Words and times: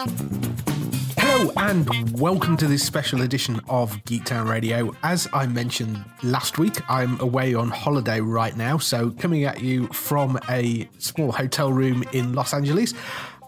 Hello 0.00 1.52
and 1.58 2.18
welcome 2.18 2.56
to 2.56 2.66
this 2.66 2.82
special 2.82 3.20
edition 3.20 3.60
of 3.68 3.92
Geektown 4.04 4.48
Radio. 4.48 4.96
As 5.02 5.28
I 5.34 5.46
mentioned 5.46 6.02
last 6.22 6.58
week, 6.58 6.80
I'm 6.88 7.20
away 7.20 7.52
on 7.52 7.68
holiday 7.68 8.20
right 8.20 8.56
now, 8.56 8.78
so 8.78 9.10
coming 9.10 9.44
at 9.44 9.60
you 9.60 9.88
from 9.88 10.38
a 10.48 10.88
small 10.96 11.32
hotel 11.32 11.70
room 11.70 12.02
in 12.12 12.32
Los 12.32 12.54
Angeles. 12.54 12.94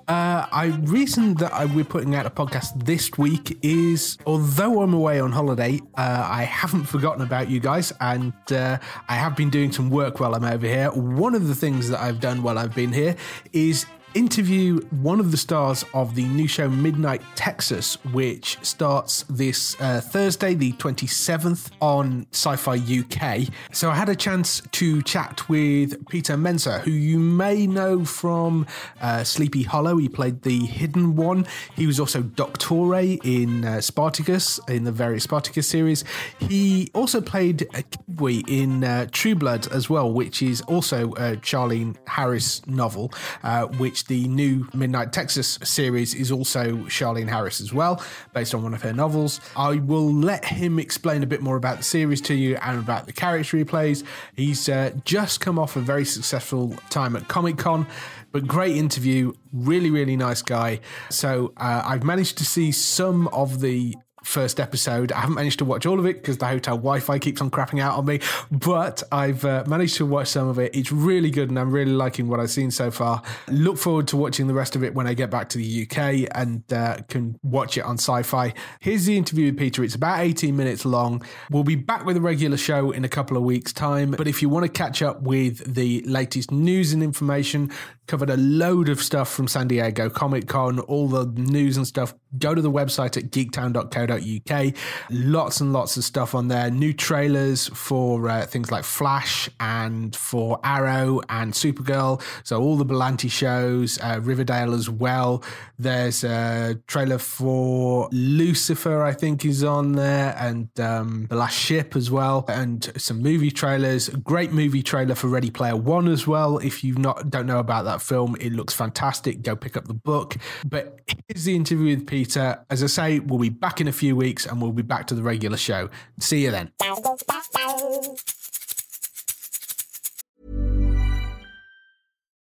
Uh, 0.09 0.47
I 0.53 0.79
reason 0.83 1.35
that 1.37 1.55
I, 1.55 1.65
we're 1.65 1.87
putting 1.87 2.15
out 2.15 2.27
a 2.27 2.31
podcast 2.31 2.85
this 2.85 3.17
week 3.17 3.57
is 3.63 4.19
although 4.27 4.83
I'm 4.83 4.93
away 4.93 5.21
on 5.21 5.33
holiday, 5.33 5.81
uh, 5.97 6.29
I 6.29 6.43
haven't 6.43 6.85
forgotten 6.85 7.23
about 7.23 7.49
you 7.49 7.61
guys, 7.61 7.95
and 7.99 8.35
uh, 8.51 8.77
I 9.09 9.15
have 9.15 9.37
been 9.37 9.49
doing 9.49 9.73
some 9.73 9.89
work 9.89 10.21
while 10.21 10.35
I'm 10.35 10.45
over 10.45 10.67
here. 10.67 10.91
One 10.91 11.35
of 11.35 11.49
the 11.49 11.55
things 11.55 11.89
that 11.89 12.01
I've 12.01 12.21
done 12.21 12.43
while 12.43 12.59
I've 12.59 12.75
been 12.75 12.93
here 12.93 13.17
is 13.55 13.87
interview 14.15 14.81
one 14.91 15.21
of 15.21 15.31
the 15.31 15.37
stars 15.37 15.85
of 15.95 16.15
the 16.15 16.25
new 16.25 16.47
show 16.47 16.69
Midnight 16.69 17.23
Texas, 17.35 17.97
which 18.13 18.59
starts 18.63 19.25
this 19.29 19.81
uh, 19.81 20.01
Thursday, 20.01 20.55
the 20.55 20.73
27th, 20.73 21.71
on 21.81 22.27
Syfy 22.33 23.01
UK. 23.01 23.53
So 23.73 23.91
I 23.91 23.95
had 23.95 24.09
a 24.09 24.17
chance 24.17 24.63
to 24.73 25.03
chat 25.03 25.49
with 25.49 26.07
Peter 26.09 26.35
Mensah, 26.35 26.81
who 26.81 26.91
you 26.91 27.19
may 27.19 27.67
know 27.67 28.05
from 28.05 28.67
uh, 29.01 29.25
Sleepy 29.25 29.63
Hollow. 29.63 29.97
He 29.97 30.09
played 30.09 30.43
the 30.43 30.61
Hidden 30.67 31.17
One. 31.17 31.47
He 31.75 31.87
was 31.87 31.99
also 31.99 32.23
Doctore 32.23 33.21
in 33.25 33.65
uh, 33.65 33.81
Spartacus, 33.81 34.61
in 34.69 34.85
the 34.85 34.93
various 34.93 35.25
Spartacus 35.25 35.69
series. 35.69 36.05
He 36.39 36.91
also 36.95 37.21
played 37.21 37.69
Kibwe 37.73 38.45
in 38.49 38.85
uh, 38.85 39.07
True 39.11 39.35
Blood 39.35 39.71
as 39.73 39.89
well, 39.89 40.13
which 40.13 40.43
is 40.43 40.61
also 40.63 41.13
Charlaine 41.37 41.97
Harris 42.07 42.67
novel, 42.67 43.13
uh, 43.43 43.67
the 44.05 44.27
new 44.29 44.69
Midnight 44.75 45.13
Texas 45.13 45.59
series 45.63 46.15
is 46.15 46.31
also 46.31 46.77
Charlaine 46.89 47.29
Harris 47.29 47.61
as 47.61 47.73
well, 47.73 48.03
based 48.33 48.55
on 48.55 48.63
one 48.63 48.75
of 48.75 48.83
her 48.83 48.93
novels. 48.93 49.41
I 49.57 49.77
will 49.77 50.13
let 50.13 50.45
him 50.45 50.79
explain 50.79 51.23
a 51.23 51.27
bit 51.27 51.41
more 51.41 51.57
about 51.57 51.79
the 51.79 51.85
series 51.85 52.21
to 52.23 52.35
you 52.35 52.57
and 52.57 52.79
about 52.79 53.07
the 53.07 53.13
character 53.13 53.57
he 53.57 53.65
plays. 53.65 54.05
He's 54.37 54.69
uh, 54.69 54.93
just 55.05 55.41
come 55.41 55.59
off 55.59 55.77
a 55.77 55.81
very 55.81 56.05
successful 56.05 56.77
time 56.91 57.17
at 57.17 57.29
Comic 57.29 57.59
Con. 57.59 57.87
But 58.33 58.47
great 58.47 58.77
interview, 58.77 59.35
really, 59.53 59.91
really 59.91 60.17
nice 60.17 60.41
guy. 60.41 60.81
So 61.11 61.53
uh, 61.59 61.83
I've 61.85 62.03
managed 62.03 62.39
to 62.39 62.45
see 62.45 62.73
some 62.73 63.29
of 63.29 63.61
the 63.61 63.95
first 64.23 64.61
episode. 64.61 65.13
I 65.13 65.21
haven't 65.21 65.35
managed 65.35 65.59
to 65.59 65.65
watch 65.65 65.87
all 65.87 65.99
of 65.99 66.07
it 66.07 66.17
because 66.17 66.39
the 66.39 66.47
hotel 66.47 66.77
Wi-Fi 66.77 67.19
keeps 67.19 67.41
on 67.41 67.51
crapping 67.51 67.81
out 67.81 67.99
on 67.99 68.07
me, 68.07 68.21
but 68.51 69.03
I've 69.11 69.45
uh, 69.45 69.65
managed 69.67 69.97
to 69.97 70.07
watch 70.07 70.29
some 70.29 70.49
of 70.49 70.59
it. 70.59 70.75
It's 70.75 70.93
really 70.93 71.31
good, 71.31 71.49
and 71.49 71.59
I'm 71.59 71.71
really 71.71 71.93
liking 71.93 72.29
what 72.29 72.41
I've 72.41 72.51
seen 72.51 72.71
so 72.71 72.91
far. 72.91 73.23
Look 73.49 73.79
forward 73.79 74.09
to 74.09 74.17
watching 74.17 74.47
the 74.47 74.55
rest 74.55 74.77
of 74.77 74.85
it 74.85 74.95
when 74.95 75.07
I 75.07 75.15
get 75.15 75.31
back 75.31 75.49
to 75.51 75.59
the 75.59 75.83
UK 75.83 76.29
and 76.35 76.63
uh, 76.73 76.99
can 77.09 77.39
watch 77.43 77.77
it 77.77 77.83
on 77.83 77.97
Syfy. 77.97 78.55
Here's 78.81 79.07
the 79.07 79.17
interview 79.17 79.47
with 79.47 79.59
Peter. 79.59 79.85
It's 79.85 79.95
about 79.95 80.21
18 80.21 80.57
minutes 80.57 80.85
long. 80.85 81.25
We'll 81.51 81.65
be 81.65 81.77
back 81.77 82.05
with 82.05 82.17
a 82.17 82.21
regular 82.21 82.57
show 82.57 82.91
in 82.91 83.05
a 83.05 83.09
couple 83.09 83.37
of 83.37 83.43
weeks' 83.43 83.73
time. 83.73 84.13
But 84.13 84.29
if 84.29 84.43
you 84.43 84.49
want 84.49 84.65
to 84.65 84.73
catch 84.73 85.03
up 85.03 85.23
with 85.23 85.75
the 85.75 86.03
latest 86.07 86.51
news 86.51 86.93
and 86.93 87.03
information, 87.03 87.71
covered 88.07 88.31
a 88.31 88.37
load 88.37 88.89
of 88.89 89.01
stuff 89.01 89.31
from 89.31 89.47
San 89.47 89.69
Diego 89.69 90.11
Comic 90.11 90.49
Con, 90.49 90.79
all 90.81 91.09
the 91.09 91.27
news 91.41 91.77
and 91.77 91.87
stuff. 91.87 92.15
Go 92.39 92.55
to 92.55 92.63
the 92.63 92.71
website 92.71 93.17
at 93.17 93.31
geektown.co.uk. 93.31 94.75
Lots 95.11 95.61
and 95.61 95.73
lots 95.73 95.97
of 95.97 96.05
stuff 96.05 96.35
on 96.35 96.49
there. 96.49 96.71
New 96.71 96.93
trailers 96.93 97.69
for 97.69 98.29
uh, 98.29 98.47
things 98.47 98.71
like 98.71 98.85
Flash 98.85 99.51
and 99.61 100.17
for 100.17 100.59
Arrow 100.65 101.21
and 101.29 101.53
Supergirl. 101.53 102.23
So 102.45 102.61
all 102.61 102.77
the 102.77 102.87
Berlanti 102.87 103.31
shows, 103.31 103.99
uh, 104.01 104.21
Riverdale 104.23 104.75
as 104.75 104.89
well. 104.89 105.45
There's 105.79 106.25
a 106.25 106.79
trailer 106.87 107.19
for 107.19 108.09
Lucifer, 108.13 109.03
I 109.03 109.13
think, 109.13 109.45
is 109.45 109.65
on 109.65 109.93
there, 109.93 110.35
and 110.39 110.69
um, 110.81 111.27
The 111.29 111.37
Last 111.37 111.59
Ship 111.59 111.95
as 111.97 112.11
well, 112.11 112.45
and 112.49 112.91
some 112.97 113.21
movie 113.21 113.51
trailers. 113.51 114.09
Great 114.09 114.53
movie 114.53 114.83
trailer 114.83 115.15
for 115.15 115.29
Ready 115.29 115.51
Player 115.51 115.77
One 115.77 116.09
as 116.09 116.27
well. 116.27 116.59
If 116.59 116.85
you 116.85 116.95
not 116.95 117.31
don't 117.31 117.47
know 117.47 117.59
about 117.59 117.85
that 117.85 117.92
film, 118.01 118.37
it 118.41 118.53
looks 118.53 118.73
fantastic. 118.73 119.43
Go 119.43 119.57
pick 119.57 119.77
up 119.77 119.87
the 119.87 119.95
book. 119.95 120.37
But 120.65 121.01
here's 121.29 121.45
the 121.45 121.55
interview 121.55 121.97
with 121.97 122.07
Peter. 122.07 122.65
As 122.71 122.83
I 122.83 122.87
say, 122.87 123.19
we'll 123.19 123.39
be 123.39 123.49
back 123.51 123.81
in 123.81 123.89
a 123.89 123.93
few 123.93 124.17
weeks, 124.17 124.47
and 124.47 124.63
we'll 124.63 124.73
be 124.73 124.83
back 124.83 125.09
to 125.09 125.15
the 125.15 125.23
regular 125.23 125.57
show. 125.57 125.91
See 126.21 126.45
you 126.45 126.51
then. 126.51 126.71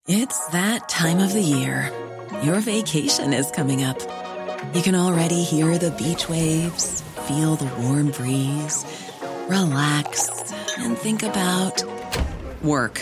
It's 0.07 0.47
that 0.47 0.89
time 0.89 1.19
of 1.19 1.33
the 1.33 1.41
year. 1.41 1.91
Your 2.43 2.59
vacation 2.61 3.31
is 3.31 3.51
coming 3.51 3.83
up. 3.83 3.99
You 4.73 4.81
can 4.81 4.95
already 4.95 5.43
hear 5.43 5.77
the 5.77 5.91
beach 5.91 6.27
waves, 6.27 7.01
feel 7.27 7.55
the 7.55 7.71
warm 7.81 8.09
breeze, 8.11 8.85
relax, 9.47 10.51
and 10.79 10.97
think 10.97 11.23
about 11.23 11.83
work. 12.63 13.01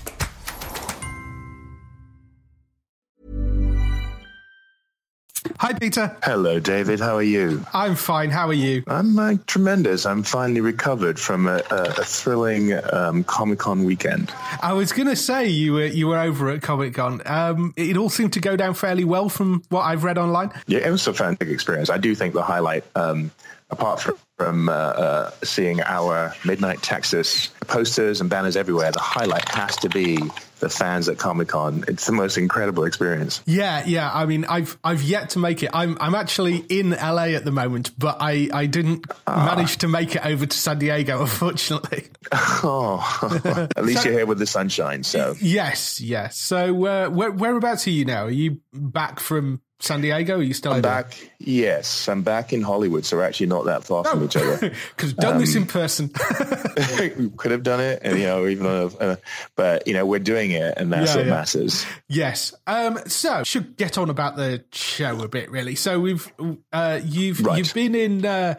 Hi, 5.71 5.79
Peter. 5.79 6.17
Hello, 6.21 6.59
David. 6.59 6.99
How 6.99 7.15
are 7.15 7.23
you? 7.23 7.65
I'm 7.73 7.95
fine. 7.95 8.29
How 8.29 8.47
are 8.47 8.53
you? 8.53 8.83
I'm 8.87 9.17
uh, 9.17 9.35
tremendous. 9.47 10.05
I'm 10.05 10.21
finally 10.21 10.59
recovered 10.59 11.17
from 11.17 11.47
a, 11.47 11.61
a, 11.71 11.83
a 11.83 12.03
thrilling 12.03 12.73
um, 12.91 13.23
Comic 13.23 13.59
Con 13.59 13.85
weekend. 13.85 14.33
I 14.61 14.73
was 14.73 14.91
going 14.91 15.07
to 15.07 15.15
say 15.15 15.47
you 15.47 15.71
were 15.71 15.85
you 15.85 16.09
were 16.09 16.19
over 16.19 16.49
at 16.49 16.61
Comic 16.61 16.95
Con. 16.95 17.21
Um, 17.25 17.73
it 17.77 17.95
all 17.95 18.09
seemed 18.09 18.33
to 18.33 18.41
go 18.41 18.57
down 18.57 18.73
fairly 18.73 19.05
well 19.05 19.29
from 19.29 19.63
what 19.69 19.83
I've 19.83 20.03
read 20.03 20.17
online. 20.17 20.51
Yeah, 20.67 20.79
it 20.79 20.91
was 20.91 21.07
a 21.07 21.13
fantastic 21.13 21.47
experience. 21.47 21.89
I 21.89 21.99
do 21.99 22.15
think 22.15 22.33
the 22.33 22.43
highlight, 22.43 22.83
um, 22.97 23.31
apart 23.69 24.01
from 24.01 24.17
from 24.37 24.67
uh, 24.67 24.73
uh, 24.73 25.31
seeing 25.41 25.81
our 25.83 26.33
Midnight 26.43 26.81
Texas 26.81 27.47
posters 27.67 28.19
and 28.19 28.29
banners 28.29 28.57
everywhere, 28.57 28.91
the 28.91 28.99
highlight 28.99 29.47
has 29.47 29.77
to 29.77 29.87
be 29.87 30.19
the 30.61 30.69
fans 30.69 31.09
at 31.09 31.17
Comic 31.17 31.49
Con. 31.49 31.83
It's 31.87 32.05
the 32.05 32.13
most 32.13 32.37
incredible 32.37 32.85
experience. 32.85 33.41
Yeah, 33.45 33.83
yeah. 33.85 34.09
I 34.13 34.25
mean, 34.25 34.45
I've 34.45 34.77
I've 34.83 35.03
yet 35.03 35.31
to 35.31 35.39
make 35.39 35.63
it. 35.63 35.71
I'm 35.73 35.97
I'm 35.99 36.15
actually 36.15 36.57
in 36.69 36.91
LA 36.91 37.33
at 37.35 37.43
the 37.43 37.51
moment, 37.51 37.91
but 37.97 38.17
I 38.21 38.49
I 38.53 38.67
didn't 38.67 39.05
manage 39.27 39.77
to 39.79 39.87
make 39.87 40.15
it 40.15 40.25
over 40.25 40.45
to 40.45 40.57
San 40.57 40.79
Diego, 40.79 41.21
unfortunately. 41.21 42.05
Oh, 42.63 43.67
at 43.75 43.83
least 43.83 44.05
you're 44.05 44.13
here 44.13 44.25
with 44.25 44.37
the 44.37 44.45
sunshine. 44.45 45.03
So 45.03 45.35
Yes, 45.41 45.99
yes. 45.99 46.37
So 46.37 46.85
uh, 46.85 47.09
where, 47.09 47.31
whereabouts 47.31 47.87
are 47.87 47.91
you 47.91 48.05
now? 48.05 48.25
Are 48.25 48.29
you 48.29 48.61
back 48.71 49.19
from 49.19 49.61
San 49.81 50.01
Diego? 50.01 50.37
Are 50.39 50.43
you 50.43 50.53
still 50.53 50.73
I'm 50.73 50.81
back? 50.81 51.17
Yes, 51.39 52.07
I'm 52.07 52.21
back 52.21 52.53
in 52.53 52.61
Hollywood, 52.61 53.03
so 53.03 53.17
we're 53.17 53.23
actually 53.23 53.47
not 53.47 53.65
that 53.65 53.83
far 53.83 54.03
oh. 54.05 54.11
from 54.11 54.23
each 54.23 54.35
other. 54.35 54.71
Because 54.95 55.13
done 55.13 55.33
um, 55.33 55.39
this 55.39 55.55
in 55.55 55.65
person. 55.65 56.11
we 57.17 57.29
could 57.31 57.51
have 57.51 57.63
done 57.63 57.79
it, 57.79 57.99
and 58.03 58.17
you 58.17 58.25
know, 58.25 58.47
even 58.47 58.65
on 58.65 58.75
a, 58.75 58.85
uh, 58.97 59.15
but 59.55 59.87
you 59.87 59.93
know, 59.93 60.05
we're 60.05 60.19
doing 60.19 60.51
it, 60.51 60.75
and 60.77 60.93
that's 60.93 61.11
yeah, 61.11 61.17
what 61.17 61.25
yeah. 61.25 61.31
matters. 61.31 61.85
Yes. 62.07 62.53
Um. 62.67 62.99
So 63.07 63.43
should 63.43 63.75
get 63.75 63.97
on 63.97 64.09
about 64.09 64.35
the 64.35 64.63
show 64.71 65.19
a 65.21 65.27
bit, 65.27 65.49
really. 65.49 65.75
So 65.75 65.99
we've 65.99 66.31
uh, 66.71 66.99
you've 67.03 67.39
right. 67.41 67.57
you've 67.57 67.73
been 67.73 67.95
in. 67.95 68.25
Uh, 68.25 68.55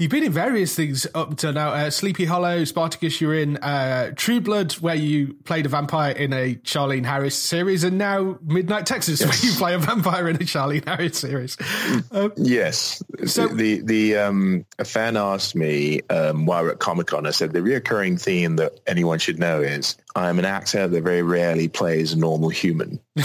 You've 0.00 0.10
been 0.10 0.24
in 0.24 0.32
various 0.32 0.74
things 0.74 1.06
up 1.14 1.36
to 1.36 1.52
now. 1.52 1.68
Uh, 1.72 1.90
Sleepy 1.90 2.24
Hollow, 2.24 2.64
Spartacus. 2.64 3.20
You're 3.20 3.34
in 3.34 3.58
uh, 3.58 4.12
True 4.16 4.40
Blood, 4.40 4.72
where 4.72 4.94
you 4.94 5.34
played 5.44 5.66
a 5.66 5.68
vampire 5.68 6.12
in 6.12 6.32
a 6.32 6.54
Charlaine 6.54 7.04
Harris 7.04 7.36
series, 7.36 7.84
and 7.84 7.98
now 7.98 8.38
Midnight 8.42 8.86
Texas, 8.86 9.20
yes. 9.20 9.28
where 9.42 9.50
you 9.50 9.58
play 9.58 9.74
a 9.74 9.78
vampire 9.78 10.26
in 10.30 10.36
a 10.36 10.38
Charlaine 10.38 10.88
Harris 10.88 11.18
series. 11.18 11.58
Uh, 12.10 12.30
yes. 12.38 13.02
So 13.26 13.48
the 13.48 13.82
the 13.82 14.16
um, 14.16 14.64
a 14.78 14.86
fan 14.86 15.18
asked 15.18 15.54
me 15.54 16.00
um, 16.08 16.46
while 16.46 16.62
we're 16.62 16.70
at 16.70 16.78
Comic 16.78 17.08
Con. 17.08 17.26
I 17.26 17.30
said 17.32 17.52
the 17.52 17.58
reoccurring 17.58 18.18
theme 18.18 18.56
that 18.56 18.80
anyone 18.86 19.18
should 19.18 19.38
know 19.38 19.60
is 19.60 19.96
I'm 20.16 20.38
an 20.38 20.44
actor 20.44 20.88
that 20.88 21.02
very 21.02 21.22
rarely 21.22 21.68
plays 21.68 22.12
a 22.12 22.18
normal 22.18 22.48
human. 22.48 23.00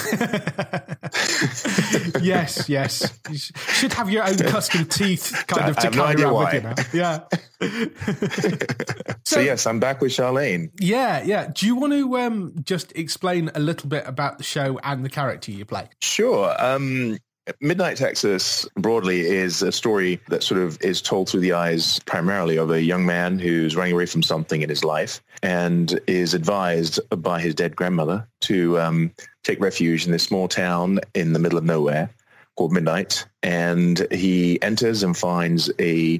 yes, 2.21 2.69
yes. 2.69 3.19
You 3.29 3.37
should 3.37 3.93
have 3.93 4.09
your 4.09 4.23
own 4.27 4.37
custom 4.37 4.85
teeth 4.85 5.43
kind 5.47 5.69
of 5.69 5.77
to 5.77 5.89
carry 5.89 6.15
no 6.15 6.37
around 6.37 6.53
with 6.53 6.53
you 6.53 6.61
now. 6.61 6.75
Yeah. 6.93 7.21
so, 9.23 9.37
so, 9.37 9.39
yes, 9.39 9.65
I'm 9.65 9.79
back 9.79 10.01
with 10.01 10.11
Charlaine. 10.11 10.69
Yeah, 10.79 11.23
yeah. 11.23 11.49
Do 11.53 11.65
you 11.65 11.75
want 11.75 11.93
to 11.93 12.17
um, 12.17 12.53
just 12.63 12.91
explain 12.95 13.49
a 13.55 13.59
little 13.59 13.89
bit 13.89 14.03
about 14.05 14.37
the 14.37 14.43
show 14.43 14.79
and 14.83 15.03
the 15.03 15.09
character 15.09 15.51
you 15.51 15.65
play? 15.65 15.89
Sure. 16.01 16.53
Um, 16.63 17.17
Midnight 17.59 17.97
Texas 17.97 18.67
broadly 18.75 19.21
is 19.21 19.61
a 19.61 19.71
story 19.71 20.19
that 20.29 20.41
sort 20.41 20.61
of 20.61 20.81
is 20.81 21.01
told 21.01 21.29
through 21.29 21.41
the 21.41 21.53
eyes 21.53 21.99
primarily 21.99 22.57
of 22.57 22.71
a 22.71 22.81
young 22.81 23.05
man 23.05 23.37
who's 23.37 23.75
running 23.75 23.93
away 23.93 24.07
from 24.07 24.23
something 24.23 24.63
in 24.63 24.69
his 24.69 24.83
life 24.83 25.21
and 25.43 25.99
is 26.07 26.33
advised 26.33 26.99
by 27.21 27.39
his 27.39 27.53
dead 27.53 27.75
grandmother 27.75 28.27
to 28.41 28.79
um, 28.79 29.11
take 29.43 29.59
refuge 29.59 30.05
in 30.05 30.11
this 30.11 30.23
small 30.23 30.47
town 30.47 30.99
in 31.13 31.33
the 31.33 31.39
middle 31.39 31.57
of 31.57 31.63
nowhere 31.63 32.09
called 32.55 32.71
Midnight. 32.71 33.27
And 33.43 34.07
he 34.11 34.59
enters 34.63 35.03
and 35.03 35.15
finds 35.15 35.69
a 35.79 36.19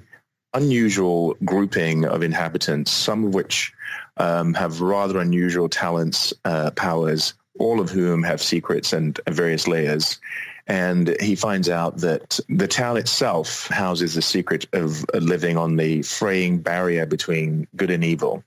unusual 0.53 1.35
grouping 1.43 2.05
of 2.05 2.21
inhabitants, 2.21 2.91
some 2.91 3.25
of 3.25 3.33
which 3.33 3.73
um, 4.17 4.53
have 4.53 4.79
rather 4.79 5.19
unusual 5.19 5.69
talents, 5.69 6.33
uh, 6.45 6.69
powers, 6.71 7.33
all 7.57 7.79
of 7.79 7.89
whom 7.89 8.21
have 8.21 8.41
secrets 8.41 8.93
and 8.93 9.19
various 9.27 9.67
layers. 9.67 10.19
And 10.67 11.15
he 11.21 11.35
finds 11.35 11.69
out 11.69 11.97
that 11.97 12.39
the 12.49 12.67
town 12.67 12.97
itself 12.97 13.67
houses 13.67 14.15
the 14.15 14.21
secret 14.21 14.65
of 14.73 15.05
living 15.13 15.57
on 15.57 15.75
the 15.75 16.01
fraying 16.01 16.59
barrier 16.59 17.05
between 17.05 17.67
good 17.75 17.91
and 17.91 18.03
evil. 18.03 18.43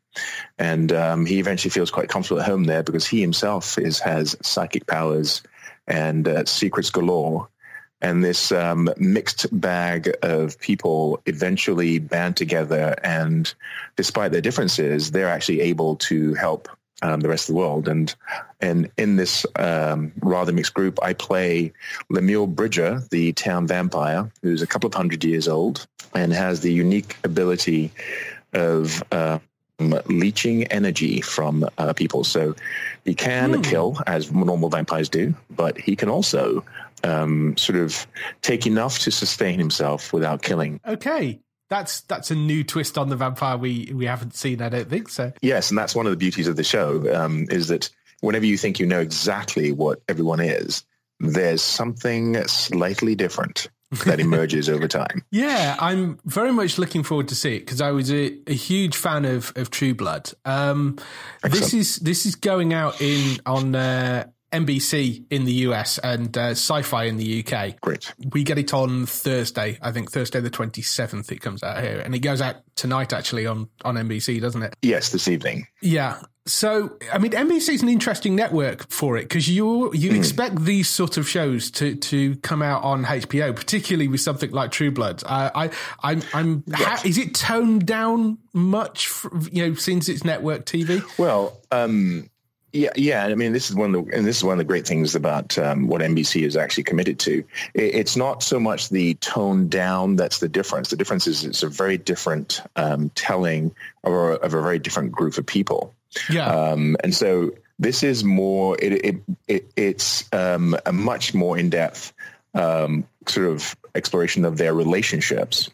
And 0.58 0.92
um, 0.92 1.26
he 1.26 1.38
eventually 1.38 1.70
feels 1.70 1.92
quite 1.92 2.08
comfortable 2.08 2.40
at 2.40 2.48
home 2.48 2.64
there 2.64 2.82
because 2.82 3.06
he 3.06 3.20
himself 3.20 3.78
is, 3.78 4.00
has 4.00 4.36
psychic 4.42 4.86
powers 4.86 5.42
and 5.86 6.26
uh, 6.26 6.44
secrets 6.44 6.90
galore. 6.90 7.48
And 8.00 8.24
this 8.24 8.52
um, 8.52 8.88
mixed 8.96 9.46
bag 9.52 10.12
of 10.22 10.58
people 10.60 11.20
eventually 11.26 11.98
band 11.98 12.36
together, 12.36 12.94
and 13.02 13.52
despite 13.96 14.30
their 14.30 14.40
differences, 14.40 15.10
they're 15.10 15.28
actually 15.28 15.62
able 15.62 15.96
to 15.96 16.34
help 16.34 16.68
um, 17.02 17.20
the 17.20 17.28
rest 17.28 17.48
of 17.48 17.54
the 17.54 17.58
world. 17.58 17.88
And 17.88 18.14
and 18.60 18.90
in 18.96 19.16
this 19.16 19.46
um, 19.56 20.12
rather 20.20 20.52
mixed 20.52 20.74
group, 20.74 20.98
I 21.02 21.12
play 21.12 21.72
Lemuel 22.10 22.46
Bridger, 22.46 23.02
the 23.10 23.32
town 23.32 23.66
vampire, 23.66 24.30
who's 24.42 24.62
a 24.62 24.66
couple 24.66 24.88
of 24.88 24.94
hundred 24.94 25.24
years 25.24 25.48
old 25.48 25.86
and 26.14 26.32
has 26.32 26.60
the 26.60 26.72
unique 26.72 27.16
ability 27.24 27.92
of 28.52 29.02
uh, 29.12 29.38
leeching 29.78 30.64
energy 30.64 31.20
from 31.20 31.68
uh, 31.78 31.92
people. 31.92 32.24
So 32.24 32.54
he 33.04 33.14
can 33.14 33.54
mm. 33.54 33.64
kill 33.64 33.98
as 34.06 34.32
normal 34.32 34.68
vampires 34.68 35.08
do, 35.08 35.34
but 35.50 35.78
he 35.78 35.94
can 35.94 36.08
also 36.08 36.64
um, 37.04 37.56
sort 37.56 37.78
of 37.78 38.06
take 38.42 38.66
enough 38.66 38.98
to 39.00 39.10
sustain 39.10 39.58
himself 39.58 40.12
without 40.12 40.42
killing. 40.42 40.80
Okay. 40.86 41.38
That's 41.68 42.02
that's 42.02 42.30
a 42.30 42.34
new 42.34 42.64
twist 42.64 42.96
on 42.96 43.08
the 43.08 43.16
vampire 43.16 43.56
we 43.56 43.90
we 43.94 44.06
haven't 44.06 44.34
seen. 44.34 44.62
I 44.62 44.68
don't 44.68 44.88
think 44.88 45.08
so. 45.08 45.32
Yes, 45.42 45.70
and 45.70 45.78
that's 45.78 45.94
one 45.94 46.06
of 46.06 46.10
the 46.10 46.16
beauties 46.16 46.48
of 46.48 46.56
the 46.56 46.64
show 46.64 47.14
um, 47.14 47.46
is 47.50 47.68
that 47.68 47.90
whenever 48.20 48.46
you 48.46 48.56
think 48.56 48.78
you 48.78 48.86
know 48.86 49.00
exactly 49.00 49.72
what 49.72 50.00
everyone 50.08 50.40
is, 50.40 50.84
there's 51.20 51.62
something 51.62 52.42
slightly 52.46 53.14
different 53.14 53.68
that 54.04 54.20
emerges 54.20 54.68
over 54.70 54.88
time. 54.88 55.24
Yeah, 55.30 55.76
I'm 55.78 56.18
very 56.24 56.52
much 56.52 56.78
looking 56.78 57.02
forward 57.02 57.28
to 57.28 57.34
see 57.34 57.56
it 57.56 57.60
because 57.60 57.80
I 57.80 57.90
was 57.90 58.12
a, 58.12 58.36
a, 58.46 58.54
huge 58.54 58.96
fan 58.96 59.24
of 59.24 59.52
of 59.56 59.70
True 59.70 59.94
Blood. 59.94 60.30
Um, 60.44 60.98
this 61.42 61.74
is 61.74 61.96
this 61.96 62.26
is 62.26 62.34
going 62.34 62.72
out 62.72 63.00
in 63.00 63.38
on 63.46 63.74
uh, 63.74 64.26
NBC 64.52 65.24
in 65.30 65.44
the 65.44 65.52
US 65.52 65.98
and 65.98 66.36
uh, 66.36 66.50
Syfy 66.52 67.08
in 67.08 67.16
the 67.16 67.44
UK. 67.44 67.80
Great. 67.80 68.12
We 68.32 68.44
get 68.44 68.58
it 68.58 68.72
on 68.72 69.06
Thursday. 69.06 69.78
I 69.82 69.92
think 69.92 70.10
Thursday 70.10 70.40
the 70.40 70.50
twenty 70.50 70.82
seventh. 70.82 71.30
It 71.30 71.40
comes 71.40 71.62
out 71.62 71.82
here, 71.82 72.00
and 72.00 72.14
it 72.14 72.20
goes 72.20 72.40
out 72.40 72.56
tonight 72.74 73.12
actually 73.12 73.46
on 73.46 73.68
on 73.84 73.96
NBC, 73.96 74.40
doesn't 74.40 74.62
it? 74.62 74.74
Yes, 74.82 75.10
this 75.10 75.28
evening. 75.28 75.66
Yeah. 75.82 76.20
So, 76.48 76.96
I 77.12 77.18
mean, 77.18 77.32
NBC 77.32 77.74
is 77.74 77.82
an 77.82 77.90
interesting 77.90 78.34
network 78.34 78.90
for 78.90 79.18
it 79.18 79.24
because 79.24 79.50
you 79.50 79.92
you 79.92 80.12
mm. 80.12 80.16
expect 80.16 80.64
these 80.64 80.88
sort 80.88 81.18
of 81.18 81.28
shows 81.28 81.70
to 81.72 81.94
to 81.94 82.36
come 82.36 82.62
out 82.62 82.82
on 82.82 83.04
HBO, 83.04 83.54
particularly 83.54 84.08
with 84.08 84.20
something 84.20 84.50
like 84.50 84.70
True 84.70 84.90
Blood. 84.90 85.22
Uh, 85.26 85.50
I 85.54 85.70
I'm 86.02 86.22
I'm 86.32 86.64
right. 86.66 87.04
is 87.04 87.18
it 87.18 87.34
toned 87.34 87.84
down 87.86 88.38
much? 88.54 89.08
For, 89.08 89.30
you 89.52 89.68
know, 89.68 89.74
since 89.74 90.08
it's 90.08 90.24
network 90.24 90.64
TV. 90.64 91.02
Well, 91.18 91.60
um, 91.70 92.30
yeah, 92.78 92.90
yeah. 92.94 93.24
I 93.24 93.34
mean, 93.34 93.52
this 93.52 93.68
is 93.68 93.76
one 93.76 93.94
of 93.94 94.06
the, 94.06 94.16
and 94.16 94.26
this 94.26 94.36
is 94.36 94.44
one 94.44 94.52
of 94.52 94.58
the 94.58 94.64
great 94.64 94.86
things 94.86 95.14
about 95.14 95.58
um, 95.58 95.88
what 95.88 96.00
NBC 96.00 96.46
is 96.46 96.56
actually 96.56 96.84
committed 96.84 97.18
to. 97.20 97.44
It, 97.74 97.94
it's 97.94 98.16
not 98.16 98.42
so 98.42 98.60
much 98.60 98.88
the 98.88 99.14
tone 99.14 99.68
down 99.68 100.16
that's 100.16 100.38
the 100.38 100.48
difference. 100.48 100.90
The 100.90 100.96
difference 100.96 101.26
is 101.26 101.44
it's 101.44 101.62
a 101.62 101.68
very 101.68 101.98
different 101.98 102.62
um, 102.76 103.10
telling 103.10 103.74
of 104.04 104.12
a, 104.12 104.16
of 104.16 104.54
a, 104.54 104.62
very 104.62 104.78
different 104.78 105.10
group 105.10 105.38
of 105.38 105.46
people. 105.46 105.92
Yeah. 106.30 106.46
Um, 106.46 106.96
and 107.02 107.14
so 107.14 107.50
this 107.78 108.02
is 108.02 108.22
more. 108.22 108.76
It, 108.80 109.04
it, 109.04 109.16
it 109.48 109.70
it's 109.76 110.32
um, 110.32 110.76
a 110.86 110.92
much 110.92 111.34
more 111.34 111.58
in 111.58 111.70
depth 111.70 112.12
um, 112.54 113.06
sort 113.26 113.48
of 113.48 113.76
exploration 113.94 114.44
of 114.44 114.56
their 114.56 114.74
relationships. 114.74 115.70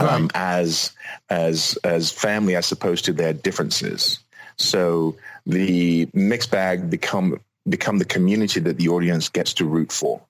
Um, 0.00 0.24
right. 0.24 0.30
as 0.36 0.92
as 1.28 1.76
as 1.82 2.12
family 2.12 2.54
as 2.54 2.70
opposed 2.70 3.06
to 3.06 3.12
their 3.12 3.32
differences. 3.32 4.20
So 4.58 5.16
the 5.48 6.08
mixed 6.12 6.50
bag 6.50 6.88
become 6.88 7.40
become 7.68 7.98
the 7.98 8.04
community 8.04 8.60
that 8.60 8.76
the 8.76 8.88
audience 8.88 9.28
gets 9.28 9.54
to 9.54 9.64
root 9.64 9.90
for. 9.90 10.20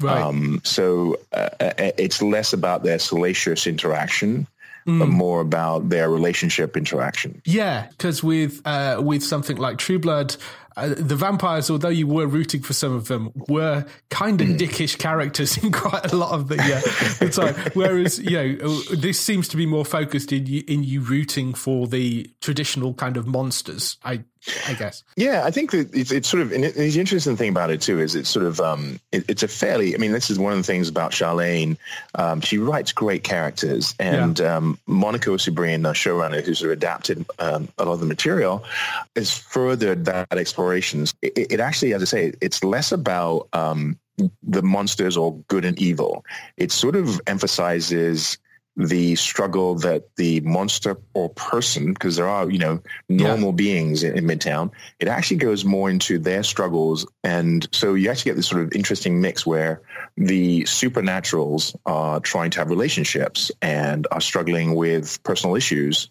Right. 0.00 0.20
Um, 0.20 0.60
so 0.64 1.18
uh, 1.32 1.50
uh 1.60 1.72
it's 1.98 2.22
less 2.22 2.52
about 2.52 2.84
their 2.84 2.98
salacious 2.98 3.66
interaction. 3.66 4.46
Mm. 4.86 5.00
But 5.00 5.08
more 5.08 5.42
about 5.42 5.90
their 5.90 6.08
relationship 6.08 6.74
interaction. 6.74 7.42
Yeah, 7.44 7.88
because 7.90 8.22
with 8.22 8.62
uh, 8.64 9.02
with 9.04 9.22
something 9.22 9.58
like 9.58 9.76
True 9.76 9.98
Blood, 9.98 10.36
uh, 10.78 10.94
the 10.96 11.16
vampires, 11.16 11.70
although 11.70 11.88
you 11.88 12.06
were 12.06 12.28
rooting 12.28 12.62
for 12.62 12.72
some 12.72 12.94
of 12.94 13.08
them, 13.08 13.32
were 13.48 13.84
kind 14.10 14.40
of 14.40 14.46
mm. 14.46 14.58
dickish 14.58 14.96
characters 14.96 15.56
in 15.62 15.72
quite 15.72 16.12
a 16.12 16.16
lot 16.16 16.30
of 16.30 16.46
the, 16.46 16.54
uh, 16.54 17.18
the 17.18 17.30
time. 17.30 17.54
Whereas, 17.74 18.20
you 18.20 18.30
know, 18.30 18.80
this 18.94 19.18
seems 19.18 19.48
to 19.48 19.56
be 19.56 19.66
more 19.66 19.84
focused 19.84 20.32
in 20.32 20.46
you, 20.46 20.62
in 20.68 20.84
you 20.84 21.00
rooting 21.00 21.52
for 21.52 21.88
the 21.88 22.30
traditional 22.40 22.94
kind 22.94 23.16
of 23.16 23.26
monsters. 23.26 23.96
I 24.04 24.22
I 24.66 24.74
guess. 24.74 25.04
Yeah, 25.16 25.42
I 25.44 25.50
think 25.50 25.70
that 25.72 25.94
it's, 25.94 26.10
it's 26.10 26.28
sort 26.28 26.42
of, 26.42 26.52
and 26.52 26.64
the 26.64 26.98
interesting 26.98 27.36
thing 27.36 27.48
about 27.48 27.70
it 27.70 27.80
too 27.80 28.00
is 28.00 28.14
it's 28.14 28.28
sort 28.30 28.46
of, 28.46 28.60
um, 28.60 29.00
it, 29.12 29.24
it's 29.28 29.42
a 29.42 29.48
fairly, 29.48 29.94
I 29.94 29.98
mean, 29.98 30.12
this 30.12 30.30
is 30.30 30.38
one 30.38 30.52
of 30.52 30.58
the 30.58 30.64
things 30.64 30.88
about 30.88 31.12
Charlaine. 31.12 31.76
Um, 32.14 32.40
she 32.40 32.58
writes 32.58 32.92
great 32.92 33.24
characters 33.24 33.94
and 33.98 34.38
yeah. 34.38 34.56
um, 34.56 34.78
Monica 34.86 35.30
Owusu-Breen, 35.30 35.82
the 35.82 35.92
showrunner 35.92 36.42
who's 36.42 36.58
sort 36.58 36.70
of 36.70 36.78
adapted 36.78 37.26
um, 37.38 37.68
a 37.78 37.84
lot 37.84 37.94
of 37.94 38.00
the 38.00 38.06
material, 38.06 38.64
has 39.16 39.36
furthered 39.36 40.04
that 40.04 40.32
explorations. 40.32 41.14
It, 41.22 41.52
it 41.52 41.60
actually, 41.60 41.94
as 41.94 42.02
I 42.02 42.06
say, 42.06 42.32
it's 42.40 42.62
less 42.64 42.92
about 42.92 43.48
um, 43.52 43.98
the 44.42 44.62
monsters 44.62 45.16
or 45.16 45.36
good 45.48 45.64
and 45.64 45.78
evil. 45.78 46.24
It 46.56 46.72
sort 46.72 46.96
of 46.96 47.20
emphasizes 47.26 48.38
the 48.78 49.16
struggle 49.16 49.74
that 49.74 50.04
the 50.16 50.40
monster 50.42 50.96
or 51.12 51.28
person, 51.30 51.92
because 51.92 52.14
there 52.14 52.28
are, 52.28 52.48
you 52.48 52.58
know, 52.58 52.80
normal 53.08 53.50
yeah. 53.50 53.56
beings 53.56 54.04
in, 54.04 54.16
in, 54.16 54.24
Midtown, 54.24 54.70
it 55.00 55.08
actually 55.08 55.38
goes 55.38 55.64
more 55.64 55.90
into 55.90 56.18
their 56.18 56.44
struggles. 56.44 57.04
And 57.24 57.68
so 57.72 57.94
you 57.94 58.08
actually 58.08 58.30
get 58.30 58.36
this 58.36 58.46
sort 58.46 58.62
of 58.62 58.72
interesting 58.72 59.20
mix 59.20 59.44
where 59.44 59.82
the 60.16 60.62
supernaturals 60.62 61.74
are 61.86 62.20
trying 62.20 62.50
to 62.52 62.60
have 62.60 62.70
relationships 62.70 63.50
and 63.60 64.06
are 64.12 64.20
struggling 64.20 64.76
with 64.76 65.20
personal 65.24 65.56
issues. 65.56 66.08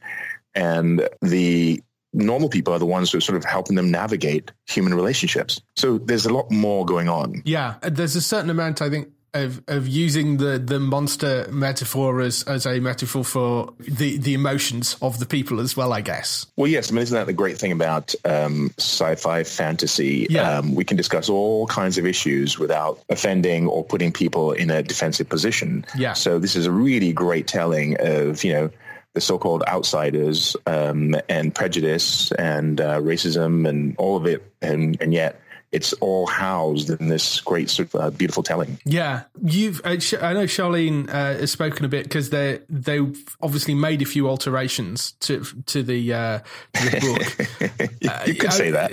And 0.54 1.08
the 1.22 1.82
normal 2.12 2.50
people 2.50 2.74
are 2.74 2.80
the 2.80 2.86
ones 2.86 3.12
who 3.12 3.18
are 3.18 3.22
sort 3.22 3.38
of 3.38 3.46
helping 3.46 3.78
them 3.78 3.92
navigate 3.92 4.52
human 4.66 4.94
relationships. 4.94 5.62
So 5.78 6.00
there's 6.00 6.26
a 6.26 6.34
lot 6.34 6.52
more 6.52 6.86
going 6.86 7.08
on. 7.08 7.44
Yeah, 7.46 7.76
there's 7.82 8.18
a 8.18 8.22
certain 8.22 8.50
amount, 8.50 8.82
I 8.82 8.90
think, 8.90 9.10
of 9.34 9.62
of 9.68 9.88
using 9.88 10.38
the 10.38 10.58
the 10.58 10.80
monster 10.80 11.48
metaphor 11.52 12.22
as 12.22 12.44
as 12.44 12.66
a 12.66 12.80
metaphor 12.80 13.24
for 13.24 13.74
the 13.80 14.18
the 14.18 14.34
emotions 14.34 14.98
of 15.02 15.20
the 15.20 15.26
people 15.26 15.60
as 15.60 15.76
well. 15.76 15.94
I 15.94 16.02
guess. 16.02 16.46
Well, 16.56 16.68
yes. 16.68 16.92
I 16.92 16.94
mean, 16.94 17.04
isn't 17.04 17.16
that 17.16 17.28
the 17.28 17.34
great 17.34 17.58
thing 17.58 17.72
about 17.72 18.16
um, 18.26 18.72
sci-fi 18.78 19.44
fantasy? 19.44 20.28
Yeah. 20.30 20.58
Um, 20.58 20.76
we 20.76 20.84
can 20.84 20.98
discuss 20.98 21.30
all 21.30 21.68
kinds 21.68 21.98
of 21.98 22.06
issues 22.06 22.58
without 22.58 23.00
offending 23.10 23.68
or 23.68 23.84
putting 23.84 24.12
people 24.12 24.52
in 24.52 24.70
a 24.70 24.82
defensive 24.84 25.30
position. 25.30 25.86
Yeah. 25.98 26.14
So 26.14 26.40
this 26.40 26.56
is 26.56 26.66
a 26.66 26.72
really 26.72 27.14
great 27.14 27.48
telling 27.48 27.98
of 28.00 28.44
you 28.44 28.54
know 28.54 28.70
the 29.14 29.22
so-called 29.22 29.64
outsiders 29.68 30.56
um, 30.68 31.16
and 31.28 31.54
prejudice 31.54 32.32
and 32.34 32.80
uh, 32.80 33.00
racism 33.00 33.68
and 33.68 33.96
all 33.98 34.16
of 34.16 34.26
it, 34.26 34.52
and 34.62 34.98
and 35.02 35.14
yet 35.14 35.42
it's 35.72 35.92
all 35.94 36.26
housed 36.28 36.90
in 36.90 37.10
this 37.10 37.42
great 37.42 37.70
sort 37.70 37.94
of 37.94 38.02
uh, 38.02 38.10
beautiful 38.10 38.42
telling. 38.44 38.80
Yeah, 38.86 39.24
you've. 39.44 39.82
Uh, 39.84 40.00
Sh- 40.00 40.14
I 40.22 40.34
know 40.34 40.46
Charlaine 40.46 41.10
uh, 41.10 41.40
has 41.40 41.52
spoken 41.52 41.84
a 41.86 41.90
bit 41.90 42.04
because 42.04 42.30
they 42.30 42.62
they 42.70 43.00
obviously 43.42 43.74
made 43.76 44.02
a 44.02 44.06
few 44.06 44.30
alterations 44.30 45.12
to 45.22 45.44
to 45.66 45.84
the 45.84 46.14
uh, 46.14 46.40
to 46.74 46.90
the 46.90 47.90
book. 48.00 48.28
you 48.28 48.36
could 48.36 48.54
say 48.54 48.72
that. 48.72 48.92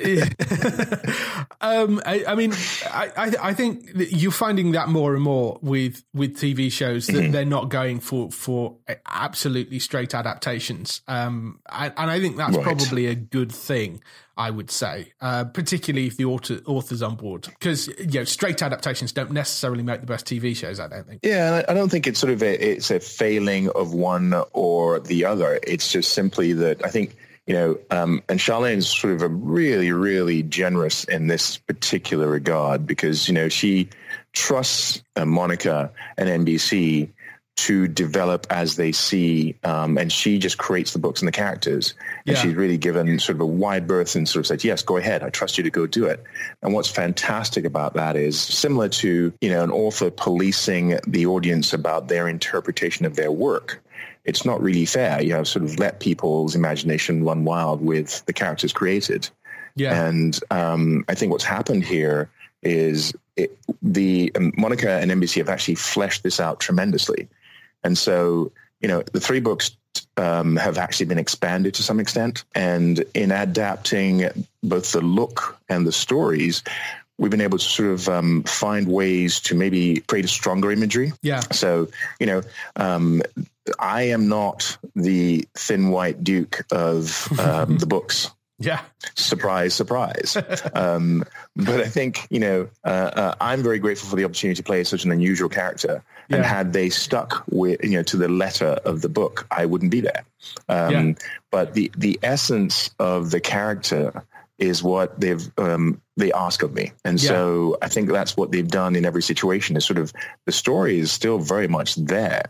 um, 1.61 2.03
I, 2.05 2.25
I 2.27 2.35
mean, 2.35 2.53
I, 2.91 3.11
I 3.17 3.33
I 3.51 3.55
think 3.55 3.93
that 3.95 4.13
you're 4.13 4.33
finding 4.33 4.73
that 4.73 4.89
more 4.89 5.15
and 5.15 5.23
more 5.23 5.59
with 5.63 6.03
with 6.13 6.37
TV 6.37 6.71
shows 6.73 7.07
that 7.07 7.31
they're 7.33 7.45
not 7.45 7.69
going 7.69 8.01
for 8.01 8.31
for 8.31 8.77
absolutely 9.07 9.79
straight 9.79 10.15
adaptations. 10.15 11.03
Um, 11.09 11.61
and, 11.71 11.93
and 11.97 12.11
I 12.11 12.21
think 12.21 12.37
that's 12.37 12.57
Right. 12.57 12.65
probably 12.65 13.07
a 13.07 13.15
good 13.15 13.53
thing. 13.53 14.03
I 14.37 14.51
would 14.51 14.71
say, 14.71 15.13
uh, 15.21 15.45
particularly 15.45 16.07
if 16.07 16.17
the 16.17 16.25
author 16.25 16.61
author's 16.67 17.03
on 17.03 17.17
board, 17.17 17.47
because 17.49 17.89
you 17.99 18.21
know 18.21 18.25
straight 18.25 18.63
adaptations 18.63 19.13
don't 19.13 19.31
necessarily 19.31 19.83
make 19.83 20.01
the 20.01 20.07
best 20.07 20.27
TV 20.27 20.57
shows. 20.57 20.81
I 20.81 20.89
don't 20.89 21.07
think. 21.07 21.21
Yeah, 21.23 21.63
I, 21.69 21.75
don't 21.75 21.89
think 21.89 22.07
it's 22.07 22.19
sort 22.19 22.33
of 22.33 22.43
a 22.43 22.73
it's 22.73 22.91
a 22.91 23.01
failing 23.01 23.69
of 23.71 23.95
one 23.95 24.35
or 24.53 25.01
the 25.01 25.25
other. 25.25 25.61
It's 25.63 25.93
just 25.93 26.15
simply 26.15 26.53
that 26.55 26.85
I 26.85 26.89
think 26.89 27.17
you 27.47 27.55
know, 27.55 27.79
um, 27.91 28.23
and 28.29 28.41
Charlaine's 28.41 28.89
sort 28.89 29.13
of 29.13 29.23
a 29.23 29.29
really, 29.29 29.93
really 29.93 30.43
generous 30.43 31.05
in 31.05 31.27
this 31.27 31.59
particular 31.59 32.27
regard 32.29 32.87
because 32.87 33.29
you 33.29 33.35
know 33.35 33.49
she 33.49 33.89
trusts 34.33 35.03
uh, 35.17 35.25
Monica 35.25 35.93
and 36.17 36.47
NBC 36.47 37.09
to 37.57 37.87
develop 37.87 38.47
as 38.51 38.77
they 38.77 38.91
see, 38.91 39.55
um, 39.63 39.97
and 39.97 40.11
she 40.13 40.39
just 40.39 40.59
creates 40.59 40.93
the 40.93 40.99
books 40.99 41.21
and 41.21 41.29
the 41.29 41.33
characters. 41.33 41.95
And 42.27 42.37
Yeah. 42.37 42.43
she's 42.43 42.55
really 42.55 42.77
given 42.77 43.19
sort 43.21 43.37
of 43.37 43.41
a 43.43 43.47
wide 43.47 43.87
berth 43.87 44.17
and 44.17 44.29
sort 44.29 44.41
of 44.41 44.47
said, 44.49 44.65
"Yes, 44.65 44.83
go 44.83 44.97
ahead. 44.97 45.23
I 45.23 45.31
trust 45.31 45.57
you 45.57 45.63
to 45.65 45.71
go 45.71 45.87
do 45.87 46.07
it." 46.07 46.23
And 46.63 46.75
what's 46.75 46.89
fantastic 46.91 47.65
about 47.65 47.95
that 47.95 48.17
is 48.17 48.39
similar 48.41 48.89
to 48.89 49.33
you 49.41 49.49
know 49.51 49.63
an 49.63 49.71
author 49.71 50.11
policing 50.11 50.99
the 51.07 51.27
audience 51.27 51.73
about 51.73 52.09
their 52.09 52.29
interpretation 52.29 53.07
of 53.07 53.15
their 53.17 53.31
work. 53.31 53.81
It's 54.25 54.45
not 54.45 54.61
really 54.61 54.87
fair. 54.87 55.23
You 55.23 55.35
know, 55.35 55.45
sort 55.45 55.65
of 55.65 55.79
let 55.79 56.01
people's 56.01 56.55
imagination 56.57 57.25
run 57.25 57.45
wild 57.45 57.81
with 57.83 58.25
the 58.27 58.33
characters 58.33 58.73
created. 58.73 59.29
Yeah, 59.77 60.07
And 60.07 60.39
um, 60.51 61.05
I 61.09 61.15
think 61.15 61.33
what's 61.33 61.45
happened 61.45 61.85
here 61.85 62.31
is 62.63 63.13
it, 63.37 63.59
the 63.83 64.31
um, 64.37 64.53
Monica 64.57 64.89
and 65.01 65.11
NBC 65.11 65.39
have 65.39 65.49
actually 65.49 65.75
fleshed 65.75 66.23
this 66.23 66.39
out 66.39 66.61
tremendously. 66.61 67.29
And 67.85 67.97
so, 67.97 68.51
you 68.81 68.89
know, 68.89 69.03
the 69.13 69.21
three 69.21 69.41
books 69.41 69.77
um, 70.17 70.57
have 70.57 70.79
actually 70.79 71.07
been 71.07 71.19
expanded 71.19 71.75
to 71.75 71.83
some 71.83 72.01
extent. 72.01 72.45
And 72.55 73.05
in 73.15 73.31
adapting 73.31 74.29
both 74.63 74.93
the 74.93 75.01
look 75.01 75.59
and 75.69 75.87
the 75.87 75.93
stories, 75.93 76.63
we've 77.19 77.31
been 77.31 77.41
able 77.41 77.59
to 77.59 77.65
sort 77.65 77.91
of 77.91 78.09
um, 78.09 78.43
find 78.45 78.89
ways 78.89 79.41
to 79.41 79.55
maybe 79.55 80.01
create 80.01 80.25
a 80.25 80.29
stronger 80.29 80.71
imagery. 80.71 81.13
yeah, 81.23 81.41
So, 81.41 81.89
you 82.19 82.27
know, 82.27 82.43
um, 82.77 83.23
I 83.79 84.03
am 84.03 84.29
not 84.29 84.77
the 84.95 85.47
thin 85.55 85.91
white 85.91 86.23
duke 86.23 86.65
of 86.71 87.29
um, 87.39 87.79
the 87.79 87.87
books 87.87 88.31
yeah, 88.59 88.81
surprise, 89.15 89.75
surprise. 89.75 90.37
um, 90.75 91.25
but 91.57 91.81
I 91.81 91.89
think, 91.89 92.27
you 92.31 92.41
know, 92.41 92.69
uh, 92.85 92.89
uh, 92.89 93.35
I'm 93.41 93.63
very 93.63 93.79
grateful 93.79 94.09
for 94.09 94.17
the 94.17 94.25
opportunity 94.25 94.57
to 94.57 94.63
play 94.63 94.85
such 94.85 95.05
an 95.05 95.11
unusual 95.13 95.49
character. 95.49 96.03
And 96.31 96.43
had 96.43 96.73
they 96.73 96.89
stuck 96.89 97.45
with, 97.51 97.85
you 97.85 97.91
know, 97.91 98.03
to 98.05 98.17
the 98.17 98.29
letter 98.29 98.79
of 98.87 99.03
the 99.03 99.11
book, 99.11 99.47
I 99.51 99.67
wouldn't 99.67 99.91
be 99.91 100.01
there. 100.01 100.25
Um, 100.69 100.91
Yeah. 100.91 101.13
But 101.51 101.75
the, 101.75 101.93
the 101.97 102.19
essence 102.23 102.91
of 102.99 103.31
the 103.31 103.41
character 103.41 104.25
is 104.59 104.83
what 104.83 105.21
they've 105.21 105.51
um, 105.59 106.01
they 106.17 106.33
ask 106.33 106.63
of 106.63 106.73
me, 106.73 106.93
and 107.05 107.21
Yeah. 107.21 107.29
so 107.29 107.77
I 107.83 107.89
think 107.89 108.09
that's 108.11 108.37
what 108.37 108.53
they've 108.53 108.67
done 108.67 108.95
in 108.97 109.05
every 109.05 109.23
situation. 109.23 109.77
Is 109.77 109.85
sort 109.85 109.99
of 109.99 110.13
the 110.47 110.53
story 110.53 110.99
is 110.99 111.11
still 111.11 111.39
very 111.39 111.67
much 111.69 111.97
there, 111.97 112.45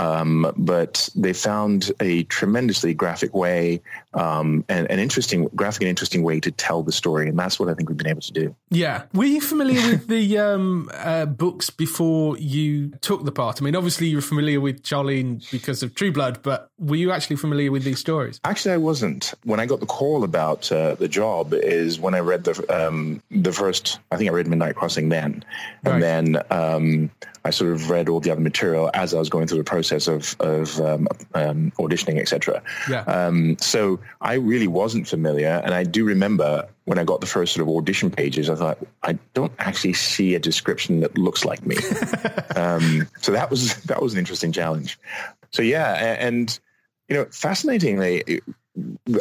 um, 0.00 0.52
but 0.56 1.08
they 1.14 1.32
found 1.32 1.92
a 2.00 2.22
tremendously 2.24 2.94
graphic 2.94 3.34
way 3.34 3.80
um, 4.14 4.64
and 4.68 4.90
an 4.90 4.98
interesting 4.98 5.44
graphic 5.54 5.82
and 5.82 5.88
interesting 5.90 6.22
way 6.22 6.40
to 6.40 6.50
tell 6.50 6.82
the 6.82 6.92
story, 6.92 7.28
and 7.28 7.38
that's 7.38 7.60
what 7.60 7.68
I 7.68 7.74
think 7.74 7.88
we've 7.88 7.98
been 7.98 8.06
able 8.16 8.22
to 8.22 8.32
do. 8.32 8.54
yeah. 8.70 9.02
Were 9.12 9.24
you 9.24 9.40
familiar 9.40 9.80
with 9.90 10.06
the 10.08 10.38
um, 10.38 10.90
uh, 10.94 11.26
books 11.26 11.68
before 11.70 12.36
you 12.38 12.90
took 13.02 13.24
the 13.24 13.32
part? 13.32 13.60
I 13.60 13.64
mean, 13.64 13.76
obviously 13.76 14.06
you 14.08 14.16
were 14.16 14.22
familiar 14.34 14.60
with 14.60 14.82
Charlaine 14.82 15.48
because 15.50 15.82
of 15.82 15.94
True 15.94 16.12
Blood, 16.12 16.40
but 16.42 16.70
were 16.78 16.96
you 16.96 17.12
actually 17.12 17.36
familiar 17.36 17.70
with 17.70 17.84
these 17.84 17.98
stories? 18.00 18.40
Actually, 18.44 18.74
I 18.74 18.78
wasn't. 18.78 19.34
When 19.44 19.60
I 19.60 19.66
got 19.66 19.80
the 19.80 19.86
call 19.86 20.24
about 20.24 20.72
uh, 20.72 20.94
the 20.94 21.08
job, 21.08 21.52
is 21.52 22.00
when 22.00 22.14
I 22.14 22.20
read 22.20 22.44
the 22.44 22.54
um, 22.88 23.22
the 23.30 23.52
first. 23.52 23.98
I 24.10 24.16
think 24.16 24.30
I 24.30 24.32
read 24.32 24.46
Midnight 24.48 24.76
Crossing 24.76 25.08
then, 25.10 25.44
and 25.84 25.92
Right. 25.94 26.00
then 26.00 26.24
um, 26.50 27.10
I 27.44 27.50
sort 27.50 27.72
of 27.72 27.88
read 27.88 28.08
all 28.08 28.20
the 28.20 28.30
other 28.30 28.40
material 28.40 28.90
as 28.92 29.14
I 29.14 29.18
was 29.18 29.28
going 29.28 29.46
through 29.46 29.58
the 29.58 29.64
process 29.64 30.08
of 30.08 30.36
of 30.40 30.80
um, 30.80 31.08
um, 31.34 31.70
auditioning, 31.78 32.18
etc. 32.18 32.62
Yeah. 32.88 33.02
Um, 33.02 33.56
so 33.58 34.00
I 34.20 34.34
really 34.34 34.66
wasn't 34.66 35.08
familiar, 35.08 35.60
and 35.64 35.74
I 35.74 35.84
do 35.84 36.04
remember 36.04 36.68
when 36.84 36.98
I 36.98 37.04
got 37.04 37.20
the 37.20 37.26
first 37.26 37.54
sort 37.54 37.66
of 37.66 37.74
audition 37.74 38.10
pages, 38.10 38.50
I 38.50 38.56
thought 38.56 38.78
I 39.02 39.18
don't 39.32 39.52
actually 39.58 39.92
see 39.92 40.34
a 40.34 40.38
description 40.38 41.00
that 41.00 41.16
looks 41.16 41.44
like 41.44 41.64
me. 41.64 41.76
um, 42.56 43.08
so 43.20 43.32
that 43.32 43.48
was 43.48 43.74
that 43.84 44.02
was 44.02 44.12
an 44.12 44.18
interesting 44.18 44.52
challenge. 44.52 44.98
So 45.50 45.62
yeah, 45.62 46.16
and 46.18 46.58
you 47.08 47.16
know, 47.16 47.26
fascinatingly, 47.26 48.40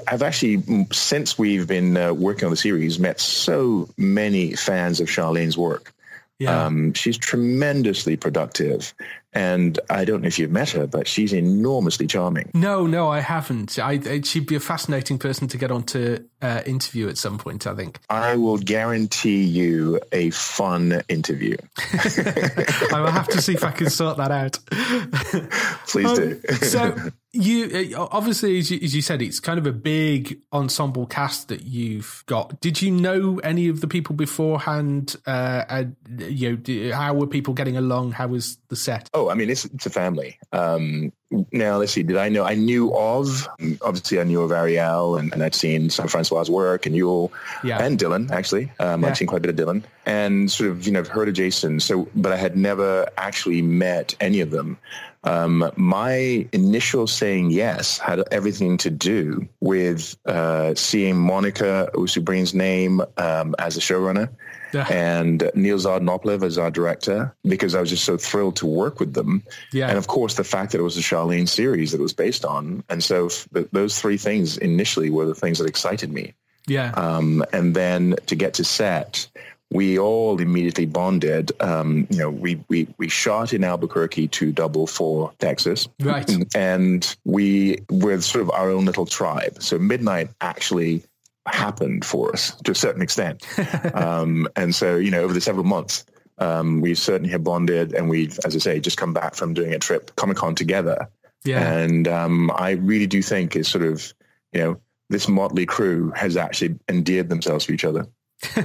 I've 0.08 0.22
actually 0.22 0.88
since 0.92 1.38
we've 1.38 1.68
been 1.68 1.98
uh, 1.98 2.14
working 2.14 2.46
on 2.46 2.52
the 2.52 2.58
series 2.58 3.00
met 3.00 3.20
so 3.20 3.90
many 3.98 4.56
fans 4.56 5.00
of 5.00 5.10
Charlaine's 5.10 5.58
work. 5.58 5.94
Yeah. 6.40 6.66
Um, 6.66 6.94
she's 6.94 7.18
tremendously 7.18 8.16
productive, 8.16 8.94
and 9.34 9.80
I 9.90 10.06
don't 10.06 10.22
know 10.22 10.28
if 10.28 10.40
you've 10.40 10.52
met 10.52 10.72
her, 10.72 10.88
but 10.88 11.08
she's 11.08 11.34
enormously 11.34 12.08
charming. 12.08 12.52
no, 12.54 12.88
no, 12.88 13.10
I 13.10 13.20
haven't. 13.20 13.78
I, 13.78 14.22
she'd 14.22 14.48
be 14.48 14.56
a 14.56 14.60
fascinating 14.60 15.20
person 15.20 15.48
to 15.50 15.58
get 15.58 15.72
on 15.72 15.84
to 15.84 16.26
uh, 16.42 16.62
interview 16.66 17.10
at 17.10 17.18
some 17.18 17.38
point, 17.38 17.68
I 17.68 17.76
think. 17.76 18.00
I 18.10 18.36
will 18.36 18.58
guarantee 18.58 19.44
you 19.44 20.00
a 20.12 20.30
fun 20.32 21.02
interview. 21.10 21.58
I 21.94 23.02
will 23.02 23.12
have 23.12 23.28
to 23.30 23.42
see 23.42 23.54
if 23.54 23.64
I 23.64 23.72
can 23.72 23.90
sort 23.90 24.18
that 24.18 24.32
out. 24.32 24.60
Please 25.88 26.14
do. 26.18 26.42
Um, 26.50 26.58
so 26.58 27.12
you 27.32 27.94
uh, 27.96 28.08
obviously, 28.12 28.58
as 28.58 28.72
you, 28.72 28.80
as 28.82 28.96
you 28.96 29.02
said, 29.02 29.22
it's 29.22 29.40
kind 29.40 29.60
of 29.60 29.68
a 29.68 29.72
big 29.72 30.40
ensemble 30.52 31.06
cast 31.06 31.50
that 31.50 31.64
you've 31.64 32.24
got. 32.26 32.60
Did 32.60 32.82
you 32.82 32.92
know 32.92 33.40
any 33.40 33.68
of 33.68 33.82
the 33.82 33.88
people 33.88 34.16
beforehand? 34.16 35.16
Uh, 35.28 35.64
and, 35.70 35.96
you 36.18 36.58
know, 36.58 36.96
how 36.96 37.14
were 37.14 37.28
people 37.28 37.54
getting 37.54 37.78
along? 37.78 38.14
How 38.14 38.28
was 38.28 38.58
the 38.70 38.76
set? 38.76 39.10
Oh, 39.20 39.30
I 39.30 39.34
mean, 39.34 39.50
it's 39.50 39.66
it's 39.66 39.86
a 39.86 39.90
family. 39.90 40.40
Um, 40.54 41.12
now, 41.52 41.78
let's 41.78 41.92
see. 41.92 42.04
Did 42.04 42.16
I 42.18 42.30
know? 42.30 42.44
I 42.46 42.56
knew 42.56 42.96
of. 42.96 43.48
Obviously, 43.82 44.20
I 44.20 44.24
knew 44.24 44.42
of 44.42 44.52
Arielle, 44.52 45.20
and, 45.20 45.34
and 45.34 45.44
I'd 45.44 45.54
seen 45.54 45.90
some 45.90 46.06
of 46.06 46.12
Francois' 46.12 46.46
work, 46.50 46.86
and 46.86 46.96
Yul, 46.96 47.30
Yeah. 47.64 47.84
and 47.84 48.00
Dylan. 48.00 48.32
Actually, 48.32 48.72
um, 48.80 49.02
Yeah. 49.04 49.10
I'd 49.10 49.18
seen 49.18 49.28
quite 49.28 49.44
a 49.46 49.48
bit 49.52 49.60
of 49.60 49.68
Dylan, 49.68 49.84
and 50.06 50.50
sort 50.50 50.70
of 50.70 50.86
you 50.86 50.94
know 50.94 51.04
heard 51.04 51.28
of 51.28 51.34
Jason. 51.34 51.80
So, 51.82 52.08
but 52.16 52.32
I 52.32 52.38
had 52.38 52.56
never 52.56 53.08
actually 53.18 53.62
met 53.62 54.16
any 54.22 54.40
of 54.40 54.52
them. 54.52 54.78
Um, 55.24 55.70
my 55.76 56.48
initial 56.54 57.06
saying 57.08 57.50
yes 57.52 57.98
had 57.98 58.24
everything 58.32 58.78
to 58.78 58.90
do 58.90 59.48
with 59.60 60.16
uh, 60.26 60.76
seeing 60.76 61.18
Monica 61.18 61.90
Owusu-Breen's 61.94 62.54
name 62.54 63.02
um, 63.18 63.54
as 63.60 63.76
a 63.76 63.82
showrunner 63.82 64.30
Yeah. 64.74 64.88
and 64.90 65.52
Niels 65.56 65.86
Arden 65.86 66.08
Oplev 66.08 66.42
as 66.44 66.58
our 66.58 66.72
director 66.72 67.36
because 67.44 67.76
I 67.76 67.82
was 67.82 67.90
just 67.90 68.06
so 68.06 68.16
thrilled 68.18 68.56
to 68.58 68.66
work 68.66 69.00
with 69.02 69.14
them. 69.14 69.44
Yeah. 69.74 69.90
And 69.90 69.98
of 69.98 70.08
course, 70.08 70.36
the 70.36 70.44
fact 70.46 70.72
that 70.72 70.80
it 70.80 70.84
was 70.84 70.98
a 70.98 71.02
Charlaine 71.02 71.50
series 71.50 71.92
that 71.92 72.00
it 72.00 72.04
was 72.04 72.14
based 72.14 72.46
on. 72.46 72.84
And 72.90 73.04
so 73.04 73.28
th- 73.28 73.68
those 73.74 74.00
three 74.00 74.18
things 74.18 74.58
initially 74.58 75.10
were 75.10 75.26
the 75.26 75.36
things 75.36 75.58
that 75.60 75.68
excited 75.68 76.14
me. 76.14 76.34
Yeah, 76.68 76.92
Um, 76.92 77.44
and 77.52 77.76
then 77.76 78.16
to 78.28 78.36
get 78.36 78.54
to 78.56 78.64
set, 78.64 79.28
we 79.72 80.00
all 80.00 80.40
immediately 80.40 80.86
bonded. 80.86 81.52
Um, 81.62 82.08
you 82.10 82.18
know, 82.18 82.30
we, 82.30 82.64
we, 82.70 82.88
we 82.98 83.08
shot 83.10 83.54
in 83.54 83.64
Albuquerque 83.64 84.28
to 84.30 84.52
double 84.52 84.88
for 84.88 85.32
Texas. 85.40 85.88
Right. 86.02 86.30
And 86.56 87.16
we 87.24 87.80
were 87.90 88.20
sort 88.22 88.42
of 88.42 88.52
our 88.52 88.70
own 88.72 88.86
little 88.86 89.06
tribe. 89.06 89.62
So 89.62 89.78
midnight 89.78 90.30
actually 90.42 91.04
happened 91.46 92.06
for 92.06 92.34
us 92.34 92.56
to 92.64 92.72
a 92.72 92.76
certain 92.76 93.02
extent. 93.02 93.46
um, 93.94 94.48
and 94.56 94.74
so, 94.74 94.98
you 94.98 95.12
know, 95.12 95.24
over 95.24 95.34
the 95.34 95.42
several 95.42 95.66
months, 95.66 96.06
Um, 96.42 96.80
we 96.80 96.96
certainly 96.96 97.32
have 97.32 97.44
bonded, 97.44 97.94
and 97.94 98.10
we've, 98.10 98.40
as 98.46 98.56
I 98.56 98.60
say, 98.60 98.80
just 98.80 98.96
come 98.98 99.14
back 99.14 99.36
from 99.36 99.54
doing 99.54 99.74
a 99.74 99.78
trip 99.80 100.16
Comic 100.16 100.38
Con 100.38 100.56
together. 100.56 101.10
Yeah. 101.44 101.60
And 101.60 102.08
um, 102.08 102.50
I 102.56 102.80
really 102.80 103.08
do 103.08 103.22
think 103.22 103.58
it's 103.58 103.68
sort 103.68 103.84
of, 103.84 104.14
you 104.54 104.62
know, 104.62 104.80
this 105.10 105.28
motley 105.28 105.66
crew 105.66 106.14
has 106.16 106.38
actually 106.38 106.80
endeared 106.88 107.28
themselves 107.28 107.66
to 107.66 107.74
each 107.74 107.84
other. 107.84 108.08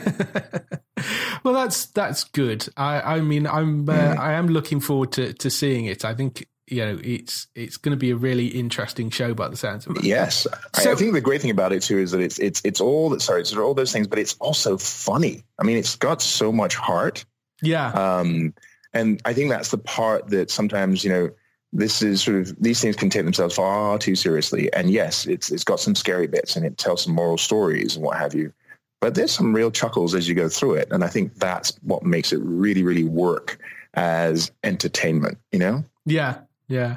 well, 1.44 1.54
that's 1.54 1.86
that's 1.86 2.24
good. 2.24 2.68
I, 2.76 3.16
I 3.16 3.20
mean, 3.20 3.46
I'm 3.46 3.88
uh, 3.88 3.92
I 3.92 4.32
am 4.32 4.48
looking 4.48 4.80
forward 4.80 5.12
to, 5.12 5.32
to 5.34 5.50
seeing 5.50 5.86
it. 5.86 6.04
I 6.04 6.14
think 6.14 6.46
you 6.66 6.84
know 6.84 6.98
it's 7.02 7.48
it's 7.54 7.76
going 7.76 7.90
to 7.90 7.98
be 7.98 8.10
a 8.10 8.16
really 8.16 8.46
interesting 8.46 9.10
show 9.10 9.34
by 9.34 9.48
the 9.48 9.56
sounds 9.56 9.86
of 9.86 9.96
it. 9.96 10.04
Yes, 10.04 10.46
so, 10.74 10.92
I 10.92 10.94
think 10.94 11.12
the 11.12 11.20
great 11.20 11.40
thing 11.40 11.50
about 11.50 11.72
it 11.72 11.82
too 11.82 11.98
is 11.98 12.12
that 12.12 12.20
it's 12.20 12.38
it's 12.38 12.60
it's 12.64 12.80
all 12.80 13.10
that 13.10 13.22
sorry, 13.22 13.40
it's 13.40 13.54
all 13.54 13.74
those 13.74 13.92
things, 13.92 14.06
but 14.06 14.18
it's 14.18 14.34
also 14.34 14.78
funny. 14.78 15.44
I 15.58 15.64
mean, 15.64 15.76
it's 15.76 15.96
got 15.96 16.22
so 16.22 16.52
much 16.52 16.76
heart. 16.76 17.24
Yeah. 17.62 17.90
Um, 17.90 18.54
and 18.92 19.20
I 19.24 19.32
think 19.32 19.50
that's 19.50 19.70
the 19.70 19.78
part 19.78 20.28
that 20.28 20.50
sometimes 20.50 21.04
you 21.04 21.10
know 21.10 21.30
this 21.72 22.00
is 22.02 22.22
sort 22.22 22.36
of 22.38 22.62
these 22.62 22.80
things 22.80 22.94
can 22.94 23.10
take 23.10 23.24
themselves 23.24 23.56
far 23.56 23.98
too 23.98 24.14
seriously. 24.14 24.72
And 24.72 24.90
yes, 24.90 25.26
it's 25.26 25.50
it's 25.50 25.64
got 25.64 25.80
some 25.80 25.96
scary 25.96 26.28
bits 26.28 26.54
and 26.54 26.64
it 26.64 26.78
tells 26.78 27.02
some 27.02 27.14
moral 27.14 27.36
stories 27.36 27.96
and 27.96 28.04
what 28.04 28.16
have 28.16 28.34
you. 28.34 28.52
But 29.04 29.16
there's 29.16 29.32
some 29.32 29.54
real 29.54 29.70
chuckles 29.70 30.14
as 30.14 30.26
you 30.26 30.34
go 30.34 30.48
through 30.48 30.76
it, 30.76 30.88
and 30.90 31.04
I 31.04 31.08
think 31.08 31.34
that's 31.34 31.78
what 31.82 32.04
makes 32.04 32.32
it 32.32 32.40
really, 32.42 32.82
really 32.82 33.04
work 33.04 33.58
as 33.92 34.50
entertainment. 34.62 35.36
You 35.52 35.58
know? 35.58 35.84
Yeah, 36.06 36.38
yeah. 36.68 36.96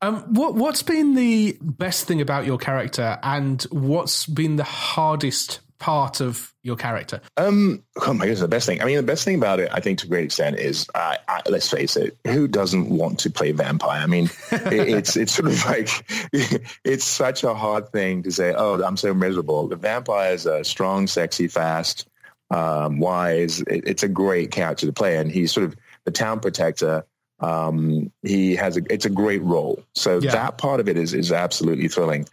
Um, 0.00 0.22
what 0.32 0.54
what's 0.54 0.82
been 0.82 1.14
the 1.14 1.58
best 1.60 2.06
thing 2.06 2.22
about 2.22 2.46
your 2.46 2.56
character, 2.56 3.18
and 3.22 3.60
what's 3.64 4.24
been 4.24 4.56
the 4.56 4.64
hardest 4.64 5.60
part 5.84 6.22
of 6.22 6.50
your 6.62 6.76
character? 6.76 7.20
Um, 7.36 7.84
oh 8.06 8.14
my 8.14 8.24
goodness, 8.24 8.40
the 8.40 8.48
best 8.48 8.64
thing. 8.64 8.80
I 8.80 8.86
mean, 8.86 8.96
the 8.96 9.02
best 9.02 9.22
thing 9.22 9.34
about 9.34 9.60
it, 9.60 9.68
I 9.70 9.80
think, 9.80 9.98
to 9.98 10.06
a 10.06 10.08
great 10.08 10.24
extent, 10.24 10.58
is 10.58 10.88
uh, 10.94 11.16
I, 11.28 11.42
let's 11.46 11.68
face 11.68 11.96
it, 11.96 12.16
who 12.26 12.48
doesn't 12.48 12.88
want 12.88 13.18
to 13.20 13.30
play 13.30 13.52
vampire? 13.52 14.00
I 14.00 14.06
mean, 14.06 14.30
it, 14.50 14.88
it's 14.88 15.14
it's 15.14 15.34
sort 15.34 15.48
of 15.48 15.62
like 15.66 15.90
it's 16.84 17.04
such 17.04 17.44
a 17.44 17.52
hard 17.52 17.92
thing 17.92 18.22
to 18.22 18.30
say. 18.30 18.54
Oh, 18.56 18.82
I'm 18.82 18.96
so 18.96 19.12
miserable. 19.12 19.68
The 19.68 19.76
vampire 19.76 20.32
is 20.32 20.46
a 20.46 20.64
strong, 20.64 21.06
sexy, 21.06 21.48
fast, 21.48 22.08
um, 22.50 22.98
wise. 22.98 23.60
It, 23.60 23.86
it's 23.86 24.02
a 24.02 24.08
great 24.08 24.52
character 24.52 24.86
to 24.86 24.92
play, 24.94 25.18
and 25.18 25.30
he's 25.30 25.52
sort 25.52 25.66
of 25.66 25.76
the 26.06 26.12
town 26.12 26.40
protector. 26.40 27.04
Um, 27.40 28.10
he 28.22 28.56
has 28.56 28.78
a, 28.78 28.82
it's 28.88 29.04
a 29.04 29.10
great 29.10 29.42
role. 29.42 29.84
So 29.94 30.18
yeah. 30.18 30.30
that 30.30 30.56
part 30.56 30.80
of 30.80 30.88
it 30.88 30.96
is 30.96 31.12
is 31.12 31.30
absolutely 31.30 31.88
thrilling. 31.88 32.26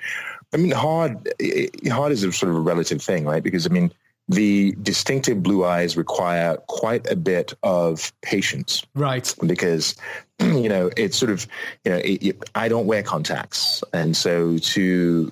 I 0.53 0.57
mean, 0.57 0.71
hard 0.71 1.27
eh, 1.39 1.67
eh, 1.83 1.89
hard 1.89 2.11
is 2.11 2.23
a 2.23 2.31
sort 2.31 2.51
of 2.51 2.57
a 2.57 2.61
relative 2.61 3.01
thing, 3.01 3.25
right? 3.25 3.43
Because 3.43 3.65
I 3.65 3.69
mean, 3.69 3.91
the 4.27 4.75
distinctive 4.81 5.43
blue 5.43 5.65
eyes 5.65 5.97
require 5.97 6.57
quite 6.67 7.09
a 7.09 7.15
bit 7.15 7.53
of 7.63 8.11
patience, 8.21 8.83
right? 8.95 9.33
Because 9.45 9.95
you 10.39 10.69
know 10.69 10.89
it's 10.97 11.17
sort 11.17 11.31
of 11.31 11.47
you 11.85 11.91
know 11.91 11.97
it, 11.97 12.23
it, 12.23 12.49
I 12.55 12.67
don't 12.67 12.85
wear 12.85 13.03
contacts, 13.03 13.83
and 13.93 14.15
so 14.15 14.57
to 14.57 15.31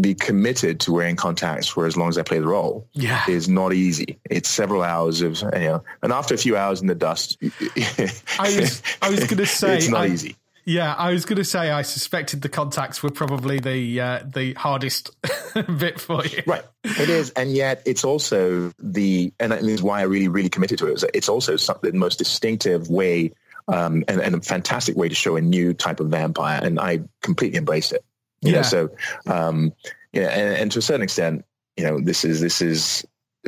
be 0.00 0.14
committed 0.14 0.80
to 0.80 0.92
wearing 0.92 1.14
contacts 1.14 1.68
for 1.68 1.86
as 1.86 1.96
long 1.96 2.08
as 2.08 2.18
I 2.18 2.22
play 2.22 2.40
the 2.40 2.48
role 2.48 2.88
yeah. 2.92 3.22
is 3.28 3.48
not 3.48 3.72
easy. 3.72 4.18
It's 4.28 4.48
several 4.48 4.82
hours 4.82 5.20
of 5.20 5.40
you 5.40 5.60
know, 5.60 5.84
and 6.02 6.12
after 6.12 6.34
a 6.34 6.38
few 6.38 6.56
hours 6.56 6.80
in 6.80 6.88
the 6.88 6.94
dust, 6.94 7.38
I 7.42 8.56
was 8.58 8.82
I 9.02 9.10
was 9.10 9.20
going 9.20 9.36
to 9.38 9.46
say 9.46 9.76
it's 9.76 9.88
not 9.88 10.02
I, 10.02 10.08
easy. 10.08 10.36
Yeah, 10.66 10.92
I 10.94 11.12
was 11.12 11.24
going 11.24 11.36
to 11.36 11.44
say 11.44 11.70
I 11.70 11.82
suspected 11.82 12.42
the 12.42 12.48
contacts 12.48 13.00
were 13.00 13.12
probably 13.12 13.60
the 13.60 14.00
uh, 14.00 14.20
the 14.26 14.54
hardest 14.54 15.10
bit 15.78 16.00
for 16.00 16.26
you. 16.26 16.42
Right, 16.44 16.64
it 16.82 17.08
is, 17.08 17.30
and 17.30 17.52
yet 17.52 17.82
it's 17.86 18.04
also 18.04 18.72
the 18.80 19.32
and 19.38 19.52
that 19.52 19.62
is 19.62 19.80
why 19.80 20.00
I 20.00 20.02
really 20.02 20.26
really 20.26 20.48
committed 20.48 20.80
to 20.80 20.88
it. 20.88 21.04
It's 21.14 21.28
also 21.28 21.54
something 21.54 21.92
the 21.92 21.98
most 21.98 22.18
distinctive 22.18 22.90
way 22.90 23.32
um, 23.68 24.02
and, 24.08 24.20
and, 24.20 24.34
a 24.34 24.40
fantastic 24.40 24.96
way 24.96 25.08
to 25.08 25.14
show 25.14 25.36
a 25.36 25.40
new 25.40 25.72
type 25.72 26.00
of 26.00 26.08
vampire, 26.08 26.60
and 26.60 26.80
I 26.80 27.02
completely 27.22 27.58
embrace 27.58 27.92
it. 27.92 28.04
You 28.42 28.50
yeah. 28.50 28.56
know, 28.56 28.62
so 28.62 28.90
um, 29.26 29.72
yeah, 30.12 30.30
and, 30.30 30.56
and 30.56 30.72
to 30.72 30.80
a 30.80 30.82
certain 30.82 31.02
extent, 31.02 31.44
you 31.76 31.84
know, 31.84 32.00
this 32.00 32.24
is 32.24 32.40
this 32.40 32.60
is 32.60 33.06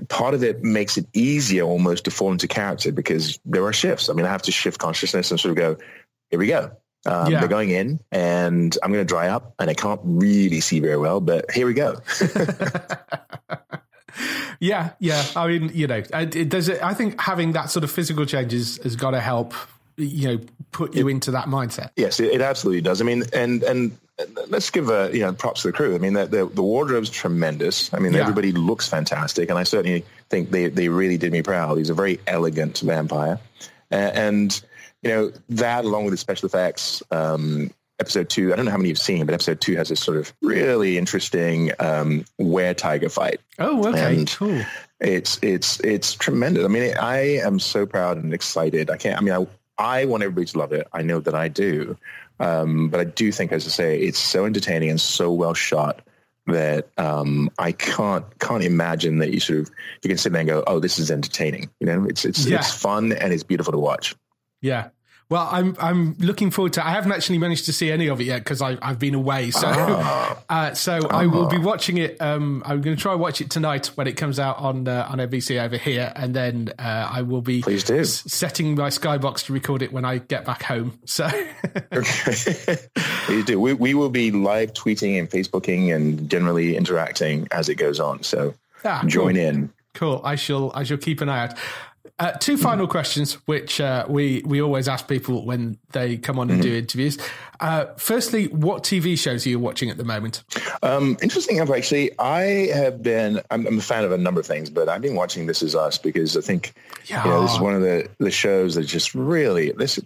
part 0.09 0.35
of 0.35 0.45
it 0.45 0.63
makes 0.63 0.97
it 0.97 1.07
easier 1.13 1.65
almost 1.65 2.05
to 2.05 2.13
fall 2.13 2.31
into 2.31 2.47
character 2.47 2.93
because 2.93 3.41
there 3.45 3.65
are 3.65 3.73
shifts. 3.73 4.09
I 4.09 4.13
mean, 4.13 4.25
I 4.25 4.31
have 4.31 4.43
to 4.43 4.53
shift 4.53 4.79
consciousness 4.79 5.33
and 5.33 5.41
sort 5.41 5.51
of 5.51 5.57
go, 5.57 5.77
here 6.31 6.39
we 6.39 6.47
go. 6.47 6.71
Um, 7.07 7.33
yeah. 7.33 7.41
They're 7.41 7.49
going 7.49 7.71
in, 7.71 8.01
and 8.11 8.77
I'm 8.83 8.93
going 8.93 9.05
to 9.05 9.09
dry 9.09 9.29
up, 9.29 9.55
and 9.59 9.71
I 9.71 9.75
can't 9.75 10.01
really 10.05 10.61
see 10.61 10.81
very 10.81 10.97
well. 10.97 11.21
But 11.21 11.51
here 11.51 11.67
we 11.67 11.75
go. 11.75 12.01
yeah, 14.61 14.91
yeah. 14.99 15.25
I 15.37 15.47
mean, 15.47 15.71
you 15.73 15.87
know, 15.87 16.03
it 16.13 16.49
does. 16.49 16.69
It, 16.69 16.83
I 16.83 16.95
think 16.95 17.21
having 17.21 17.53
that 17.53 17.71
sort 17.71 17.85
of 17.85 17.91
physical 17.91 18.27
changes 18.27 18.79
has 18.83 18.97
got 18.97 19.13
to 19.13 19.21
help. 19.21 19.55
You 19.97 20.29
know, 20.29 20.41
put 20.71 20.95
you 20.95 21.09
it, 21.09 21.11
into 21.11 21.33
that 21.33 21.47
mindset. 21.47 21.91
Yes, 21.97 22.21
it, 22.21 22.33
it, 22.33 22.41
absolutely 22.41 22.83
does. 22.83 23.01
I 23.01 23.05
mean, 23.05 23.25
and 23.33 23.65
and 23.65 23.99
let's 24.49 24.71
give 24.71 24.91
a 24.91 25.11
you 25.13 25.21
know 25.21 25.33
props 25.33 25.63
to 25.63 25.69
the 25.69 25.73
crew. 25.73 25.95
I 25.95 25.99
mean, 25.99 26.13
the 26.13 26.27
the, 26.27 26.47
the 26.47 26.63
wardrobe's 26.63 27.11
tremendous. 27.11 27.93
I 27.93 27.99
mean, 27.99 28.13
yeah. 28.13 28.21
everybody 28.21 28.53
looks 28.53 28.89
fantastic, 28.89 29.51
and 29.51 29.59
I 29.59 29.65
certainly 29.65 30.05
think 30.31 30.51
they 30.51 30.69
they 30.69 30.89
really 30.89 31.19
did 31.19 31.33
me 31.33 31.43
proud. 31.43 31.79
He's 31.79 31.91
a 31.91 31.95
very 31.95 32.21
elegant 32.27 32.79
vampire, 32.79 33.41
and 33.91 34.61
you 35.03 35.11
know, 35.11 35.33
that 35.51 35.85
along 35.85 36.05
with 36.05 36.13
the 36.13 36.19
special 36.19 36.47
effects, 36.47 37.03
um, 37.11 37.71
episode 38.01 38.29
two, 38.29 38.53
I 38.53 38.57
don't 38.57 38.65
know 38.65 38.71
how 38.71 38.77
many 38.77 38.89
you've 38.89 38.99
seen, 38.99 39.25
but 39.27 39.35
episode 39.35 39.61
two 39.61 39.77
has 39.77 39.89
this 39.89 40.01
sort 40.01 40.17
of 40.17 40.33
really 40.43 40.99
interesting 40.99 41.73
um, 41.79 42.25
were 42.39 42.75
tiger 42.75 43.09
fight. 43.09 43.41
Oh, 43.59 43.89
okay, 43.89 44.19
and 44.19 44.31
cool. 44.31 44.63
It's 45.01 45.39
it's 45.43 45.81
it's 45.81 46.15
tremendous. 46.15 46.65
I 46.65 46.69
mean, 46.69 46.97
I 46.97 47.39
am 47.39 47.59
so 47.59 47.87
proud 47.87 48.17
and 48.17 48.33
excited. 48.33 48.91
I 48.91 48.97
can't. 48.97 49.19
I 49.19 49.21
mean, 49.21 49.35
I 49.35 49.47
I 50.01 50.05
want 50.07 50.23
everybody 50.23 50.47
to 50.47 50.59
love 50.59 50.73
it. 50.73 50.87
I 50.93 51.03
know 51.03 51.21
that 51.21 51.35
I 51.35 51.49
do, 51.49 51.97
um, 52.41 52.89
but 52.89 53.01
I 53.01 53.05
do 53.05 53.31
think, 53.31 53.53
as 53.53 53.67
I 53.67 53.71
say, 53.71 53.99
it's 53.99 54.19
so 54.19 54.45
entertaining 54.45 54.91
and 54.91 55.01
so 55.01 55.31
well 55.33 55.55
shot 55.55 56.03
that 56.47 56.89
um, 56.97 57.51
I 57.59 57.73
can't 57.73 58.25
can't 58.39 58.65
imagine 58.65 59.19
that 59.19 59.33
you 59.33 59.41
sort 59.41 59.61
of 59.61 59.71
you 60.03 60.09
can 60.09 60.19
sit 60.19 60.33
there 60.33 60.41
and 60.41 60.49
go, 60.49 60.65
oh, 60.67 60.81
this 60.81 60.99
is 60.99 61.11
entertaining. 61.11 61.71
You 61.81 61.87
know, 61.87 62.05
it's 62.05 62.25
it's 62.25 62.47
yeah. 62.47 62.59
it's 62.59 62.73
fun 62.73 63.13
and 63.13 63.33
it's 63.33 63.43
beautiful 63.43 63.73
to 63.73 63.79
watch. 63.79 64.17
Yeah. 64.61 64.89
Well, 65.31 65.47
I'm 65.51 65.77
I'm 65.79 66.17
looking 66.19 66.51
forward 66.51 66.73
to. 66.75 66.87
I 66.87 66.91
haven't 66.91 67.13
actually 67.13 67.37
managed 67.37 67.67
to 67.67 67.73
see 67.73 67.91
any 67.93 68.07
of 68.09 68.19
it 68.19 68.25
yet 68.25 68.39
because 68.39 68.63
I've 68.63 68.99
been 68.99 69.15
away. 69.15 69.51
So, 69.51 69.71
oh. 69.71 70.43
uh, 70.49 70.73
so 70.73 71.01
oh. 71.03 71.09
I 71.09 71.27
will 71.27 71.47
be 71.49 71.59
watching 71.59 71.99
it. 71.99 72.17
Um, 72.23 72.63
I'm 72.65 72.81
going 72.81 72.97
to 72.97 73.03
try 73.03 73.13
and 73.13 73.21
watch 73.21 73.43
it 73.43 73.51
tonight 73.51 73.89
when 73.89 74.07
it 74.07 74.17
comes 74.17 74.39
out 74.39 74.57
on 74.57 74.89
uh, 74.89 75.07
on 75.11 75.19
NBC 75.19 75.63
over 75.63 75.77
here, 75.77 76.15
and 76.17 76.35
then 76.35 76.73
uh, 76.79 77.11
I 77.13 77.21
will 77.23 77.43
be 77.43 77.61
Please 77.61 77.85
do. 77.85 77.99
S- 77.99 78.25
setting 78.27 78.75
my 78.75 78.89
Skybox 78.89 79.45
to 79.47 79.53
record 79.53 79.83
it 79.83 79.93
when 79.93 80.07
I 80.07 80.17
get 80.17 80.47
back 80.47 80.63
home. 80.63 80.99
So. 81.05 81.29
Please 81.91 83.45
do. 83.45 83.61
We 83.61 83.75
we 83.75 83.93
will 83.93 84.09
be 84.09 84.31
live 84.31 84.73
tweeting 84.73 85.19
and 85.19 85.29
Facebooking 85.29 85.95
and 85.95 86.31
generally 86.31 86.75
interacting 86.75 87.49
as 87.51 87.69
it 87.69 87.75
goes 87.75 88.01
on. 88.01 88.23
So, 88.23 88.55
ah, 88.83 89.03
join 89.07 89.35
cool. 89.35 89.45
in. 89.45 89.73
Cool. 89.99 90.21
I 90.23 90.37
shall. 90.37 90.71
I 90.77 90.85
shall 90.85 90.97
keep 90.97 91.21
an 91.23 91.29
eye 91.29 91.47
out. 91.47 91.59
Uh, 92.21 92.31
two 92.33 92.57
final 92.57 92.87
questions, 92.87 93.35
which 93.47 93.81
uh, 93.81 94.07
we 94.09 94.43
we 94.47 94.63
always 94.63 94.87
ask 94.87 95.09
people 95.09 95.45
when 95.45 95.77
they 95.91 96.17
come 96.17 96.39
on 96.39 96.51
and 96.51 96.61
mm-hmm. 96.61 96.71
do 96.71 96.77
interviews. 96.77 97.19
Uh, 97.59 97.87
firstly, 97.97 98.47
what 98.47 98.85
TV 98.85 99.19
shows 99.19 99.45
are 99.45 99.49
you 99.49 99.59
watching 99.59 99.91
at 99.91 99.97
the 99.97 100.05
moment? 100.05 100.45
Um, 100.85 101.17
interesting 101.21 101.57
enough, 101.57 101.71
actually, 101.71 102.17
I 102.21 102.71
have 102.73 103.03
been. 103.03 103.41
I'm, 103.51 103.67
I'm, 103.67 103.79
a 103.79 103.81
fan 103.83 104.05
of 104.05 104.13
a 104.13 104.19
number 104.19 104.39
of 104.39 104.47
things, 104.47 104.71
but 104.71 104.89
I've 104.89 105.03
been 105.03 105.17
watching 105.17 105.47
This 105.47 105.63
Is 105.63 105.75
Us 105.75 105.99
because 105.99 106.37
I 106.37 106.43
think 106.43 106.75
yeah. 107.07 107.25
you 107.25 107.31
know, 107.31 107.43
this 107.43 107.55
is 107.55 107.61
one 107.61 107.75
of 107.75 107.83
the 107.83 108.09
the 108.19 108.31
shows 108.31 108.77
that 108.77 108.85
just 108.85 109.17
really 109.17 109.73
this. 109.73 109.99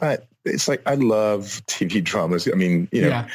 It's 0.46 0.68
like 0.68 0.80
I 0.86 0.94
love 0.94 1.60
TV 1.66 2.02
dramas. 2.02 2.48
I 2.50 2.56
mean, 2.56 2.88
you 2.92 3.02
know, 3.02 3.08
yeah. 3.08 3.28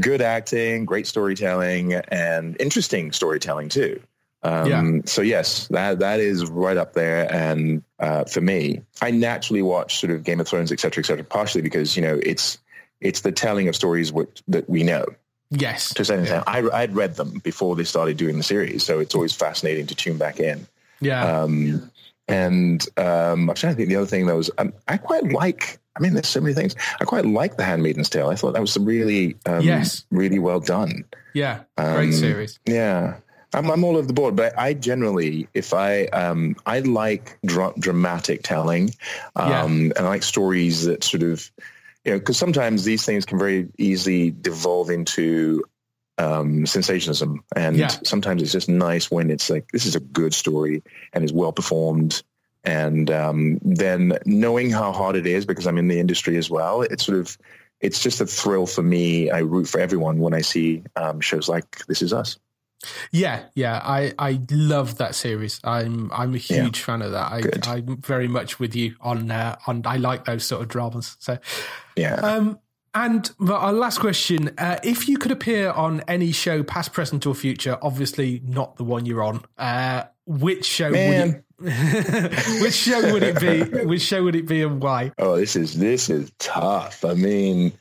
good 0.00 0.20
acting, 0.20 0.86
great 0.86 1.06
storytelling, 1.06 1.94
and 1.94 2.56
interesting 2.58 3.12
storytelling 3.12 3.68
too. 3.68 4.00
Um, 4.42 4.68
yeah. 4.68 5.00
So 5.04 5.22
yes, 5.22 5.68
that 5.68 5.98
that 5.98 6.20
is 6.20 6.46
right 6.46 6.76
up 6.76 6.94
there. 6.94 7.32
And 7.32 7.82
uh, 7.98 8.24
for 8.24 8.40
me, 8.40 8.82
I 9.02 9.10
naturally 9.10 9.62
watch 9.62 10.00
sort 10.00 10.12
of 10.12 10.24
Game 10.24 10.40
of 10.40 10.48
Thrones, 10.48 10.72
et 10.72 10.80
cetera, 10.80 11.02
et 11.02 11.06
cetera, 11.06 11.24
partially 11.24 11.62
because 11.62 11.96
you 11.96 12.02
know 12.02 12.18
it's 12.22 12.58
it's 13.00 13.20
the 13.20 13.32
telling 13.32 13.68
of 13.68 13.76
stories 13.76 14.12
what, 14.12 14.42
that 14.48 14.68
we 14.68 14.82
know. 14.82 15.04
Yes. 15.50 15.92
To 15.94 16.04
say 16.04 16.24
yeah. 16.24 16.44
I 16.46 16.62
I'd 16.70 16.94
read 16.94 17.16
them 17.16 17.40
before 17.40 17.76
they 17.76 17.84
started 17.84 18.16
doing 18.16 18.36
the 18.36 18.42
series, 18.42 18.84
so 18.84 18.98
it's 18.98 19.14
always 19.14 19.34
fascinating 19.34 19.86
to 19.88 19.94
tune 19.94 20.16
back 20.16 20.40
in. 20.40 20.66
Yeah. 21.00 21.42
Um, 21.42 21.90
and 22.28 22.86
um, 22.96 23.50
I'm 23.50 23.56
trying 23.56 23.72
to 23.72 23.76
think 23.76 23.88
the 23.88 23.96
other 23.96 24.06
thing 24.06 24.26
that 24.26 24.36
was 24.36 24.50
um, 24.58 24.72
I 24.86 24.96
quite 24.96 25.32
like. 25.32 25.78
I 25.96 26.00
mean, 26.00 26.14
there's 26.14 26.28
so 26.28 26.40
many 26.40 26.54
things. 26.54 26.76
I 27.00 27.04
quite 27.04 27.26
like 27.26 27.56
The 27.56 27.64
Handmaid's 27.64 28.08
Tale. 28.08 28.30
I 28.30 28.36
thought 28.36 28.52
that 28.52 28.60
was 28.60 28.78
really, 28.78 29.36
um, 29.44 29.60
yes, 29.60 30.04
really 30.10 30.38
well 30.38 30.60
done. 30.60 31.04
Yeah, 31.34 31.62
great 31.76 32.06
um, 32.06 32.12
series. 32.12 32.60
Yeah, 32.64 33.16
I'm, 33.52 33.70
I'm 33.70 33.84
all 33.84 33.96
over 33.96 34.06
the 34.06 34.12
board, 34.12 34.36
but 34.36 34.58
I 34.58 34.74
generally, 34.74 35.48
if 35.54 35.74
I, 35.74 36.04
um, 36.06 36.56
I 36.66 36.80
like 36.80 37.38
dra- 37.44 37.74
dramatic 37.78 38.42
telling, 38.42 38.94
um, 39.36 39.50
yeah. 39.50 39.64
and 39.64 39.98
I 39.98 40.08
like 40.08 40.22
stories 40.22 40.84
that 40.84 41.02
sort 41.02 41.22
of, 41.22 41.50
you 42.04 42.12
know, 42.12 42.18
because 42.18 42.38
sometimes 42.38 42.84
these 42.84 43.04
things 43.04 43.26
can 43.26 43.38
very 43.38 43.68
easily 43.76 44.30
devolve 44.30 44.88
into 44.90 45.64
um, 46.16 46.66
sensationalism, 46.66 47.42
and 47.56 47.76
yeah. 47.76 47.88
sometimes 48.04 48.42
it's 48.42 48.52
just 48.52 48.68
nice 48.68 49.10
when 49.10 49.30
it's 49.30 49.50
like 49.50 49.70
this 49.72 49.86
is 49.86 49.96
a 49.96 50.00
good 50.00 50.34
story 50.34 50.82
and 51.12 51.24
is 51.24 51.32
well 51.32 51.52
performed, 51.52 52.22
And 52.64 53.10
um, 53.10 53.58
then 53.62 54.18
knowing 54.26 54.70
how 54.70 54.92
hard 54.92 55.16
it 55.16 55.26
is, 55.26 55.46
because 55.46 55.66
I'm 55.66 55.78
in 55.78 55.88
the 55.88 55.98
industry 55.98 56.36
as 56.36 56.50
well, 56.50 56.82
it's 56.82 57.06
sort 57.06 57.18
of 57.18 57.38
it's 57.80 58.02
just 58.02 58.20
a 58.20 58.26
thrill 58.26 58.66
for 58.66 58.82
me. 58.82 59.30
I 59.30 59.38
root 59.38 59.66
for 59.66 59.80
everyone 59.80 60.18
when 60.18 60.34
I 60.34 60.42
see 60.42 60.82
um, 60.96 61.20
shows 61.20 61.48
like 61.48 61.86
This 61.86 62.02
Is 62.02 62.12
Us. 62.12 62.38
Yeah, 63.12 63.44
yeah, 63.54 63.80
I, 63.82 64.12
I 64.18 64.40
love 64.50 64.98
that 64.98 65.14
series. 65.14 65.60
I'm 65.64 66.10
I'm 66.12 66.34
a 66.34 66.38
huge 66.38 66.80
yeah. 66.80 66.84
fan 66.84 67.02
of 67.02 67.12
that. 67.12 67.66
I, 67.66 67.72
I'm 67.74 67.96
very 67.98 68.28
much 68.28 68.58
with 68.58 68.74
you 68.74 68.96
on 69.00 69.30
uh, 69.30 69.56
on. 69.66 69.82
I 69.84 69.96
like 69.96 70.24
those 70.24 70.44
sort 70.44 70.62
of 70.62 70.68
dramas. 70.68 71.16
So 71.20 71.38
yeah. 71.96 72.14
Um, 72.14 72.58
and 72.92 73.30
our 73.48 73.72
last 73.72 74.00
question: 74.00 74.52
uh, 74.58 74.78
If 74.82 75.08
you 75.08 75.16
could 75.18 75.30
appear 75.30 75.70
on 75.70 76.02
any 76.08 76.32
show, 76.32 76.62
past, 76.62 76.92
present, 76.92 77.26
or 77.26 77.34
future, 77.34 77.78
obviously 77.82 78.42
not 78.44 78.76
the 78.76 78.84
one 78.84 79.06
you're 79.06 79.22
on, 79.22 79.44
uh, 79.58 80.04
which 80.26 80.64
show 80.66 80.90
Man. 80.90 81.44
would 81.58 81.70
it? 81.70 82.62
which 82.62 82.74
show 82.74 83.12
would 83.12 83.22
it 83.22 83.38
be? 83.38 83.62
Which 83.84 84.00
show 84.00 84.24
would 84.24 84.34
it 84.34 84.46
be, 84.46 84.62
and 84.62 84.82
why? 84.82 85.12
Oh, 85.18 85.36
this 85.36 85.56
is 85.56 85.78
this 85.78 86.08
is 86.08 86.32
tough. 86.38 87.04
I 87.04 87.12
mean 87.12 87.72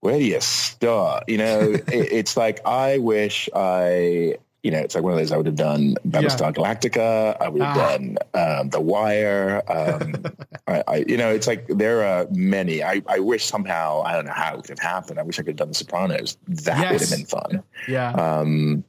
where 0.00 0.18
do 0.18 0.24
you 0.24 0.40
start? 0.40 1.24
You 1.28 1.38
know, 1.38 1.60
it, 1.72 1.88
it's 1.88 2.36
like 2.36 2.66
I 2.66 2.98
wish 2.98 3.48
I, 3.54 4.36
you 4.62 4.70
know, 4.70 4.78
it's 4.78 4.94
like 4.94 5.04
one 5.04 5.12
of 5.12 5.18
those 5.18 5.32
I 5.32 5.36
would 5.36 5.46
have 5.46 5.56
done 5.56 5.94
Battlestar 6.06 6.40
yeah. 6.40 6.52
Galactica. 6.52 7.36
I 7.40 7.48
would 7.48 7.62
have 7.62 7.76
ah. 7.76 7.88
done 7.88 8.18
um, 8.34 8.68
The 8.70 8.80
Wire. 8.80 9.62
Um, 9.68 10.24
I, 10.66 10.82
I, 10.86 10.96
you 11.06 11.16
know, 11.16 11.30
it's 11.30 11.46
like 11.46 11.66
there 11.68 12.04
are 12.04 12.26
many. 12.30 12.82
I, 12.82 13.02
I 13.06 13.20
wish 13.20 13.44
somehow 13.44 14.02
I 14.02 14.12
don't 14.12 14.26
know 14.26 14.32
how 14.32 14.54
it 14.54 14.62
could 14.62 14.70
have 14.70 14.78
happened. 14.78 15.18
I 15.18 15.22
wish 15.22 15.38
I 15.38 15.42
could 15.42 15.52
have 15.52 15.56
done 15.56 15.68
The 15.68 15.74
Sopranos. 15.74 16.36
That 16.48 16.78
yes. 16.78 16.92
would 16.92 17.00
have 17.00 17.10
been 17.10 17.26
fun. 17.26 17.62
Yeah. 17.88 18.12
Um, 18.12 18.84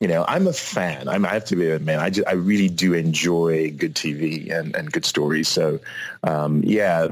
you 0.00 0.08
know, 0.08 0.26
I'm 0.28 0.46
a 0.46 0.52
fan. 0.52 1.08
I'm, 1.08 1.24
I 1.24 1.32
have 1.32 1.46
to 1.46 1.56
be 1.56 1.70
a 1.70 1.78
man. 1.78 2.00
I 2.00 2.10
just, 2.10 2.28
I 2.28 2.32
really 2.32 2.68
do 2.68 2.92
enjoy 2.92 3.70
good 3.70 3.94
TV 3.94 4.50
and, 4.52 4.76
and 4.76 4.92
good 4.92 5.06
stories. 5.06 5.48
So, 5.48 5.80
um, 6.22 6.62
yeah, 6.64 7.08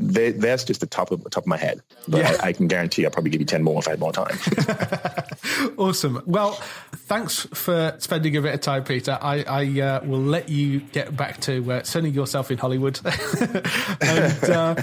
they, 0.00 0.32
that's 0.32 0.64
just 0.64 0.80
the 0.80 0.86
top 0.86 1.10
of 1.10 1.22
top 1.30 1.44
of 1.44 1.46
my 1.46 1.56
head. 1.56 1.80
But 2.08 2.18
yeah. 2.18 2.36
I, 2.42 2.48
I, 2.48 2.52
can 2.52 2.68
guarantee 2.68 3.04
I'll 3.04 3.10
probably 3.10 3.30
give 3.30 3.40
you 3.40 3.46
ten 3.46 3.62
more 3.62 3.78
if 3.78 3.88
I 3.88 3.92
had 3.92 4.00
more 4.00 4.12
time. 4.12 4.38
awesome. 5.78 6.22
Well, 6.26 6.52
thanks 6.92 7.46
for 7.54 7.94
spending 7.98 8.36
a 8.36 8.42
bit 8.42 8.54
of 8.54 8.60
time, 8.60 8.84
Peter. 8.84 9.18
I, 9.20 9.44
I 9.44 9.80
uh, 9.80 10.04
will 10.04 10.20
let 10.20 10.48
you 10.48 10.80
get 10.80 11.16
back 11.16 11.40
to 11.42 11.72
uh, 11.72 11.82
sunning 11.82 12.14
yourself 12.14 12.50
in 12.50 12.58
Hollywood, 12.58 13.00
and, 14.00 14.44
uh, 14.44 14.74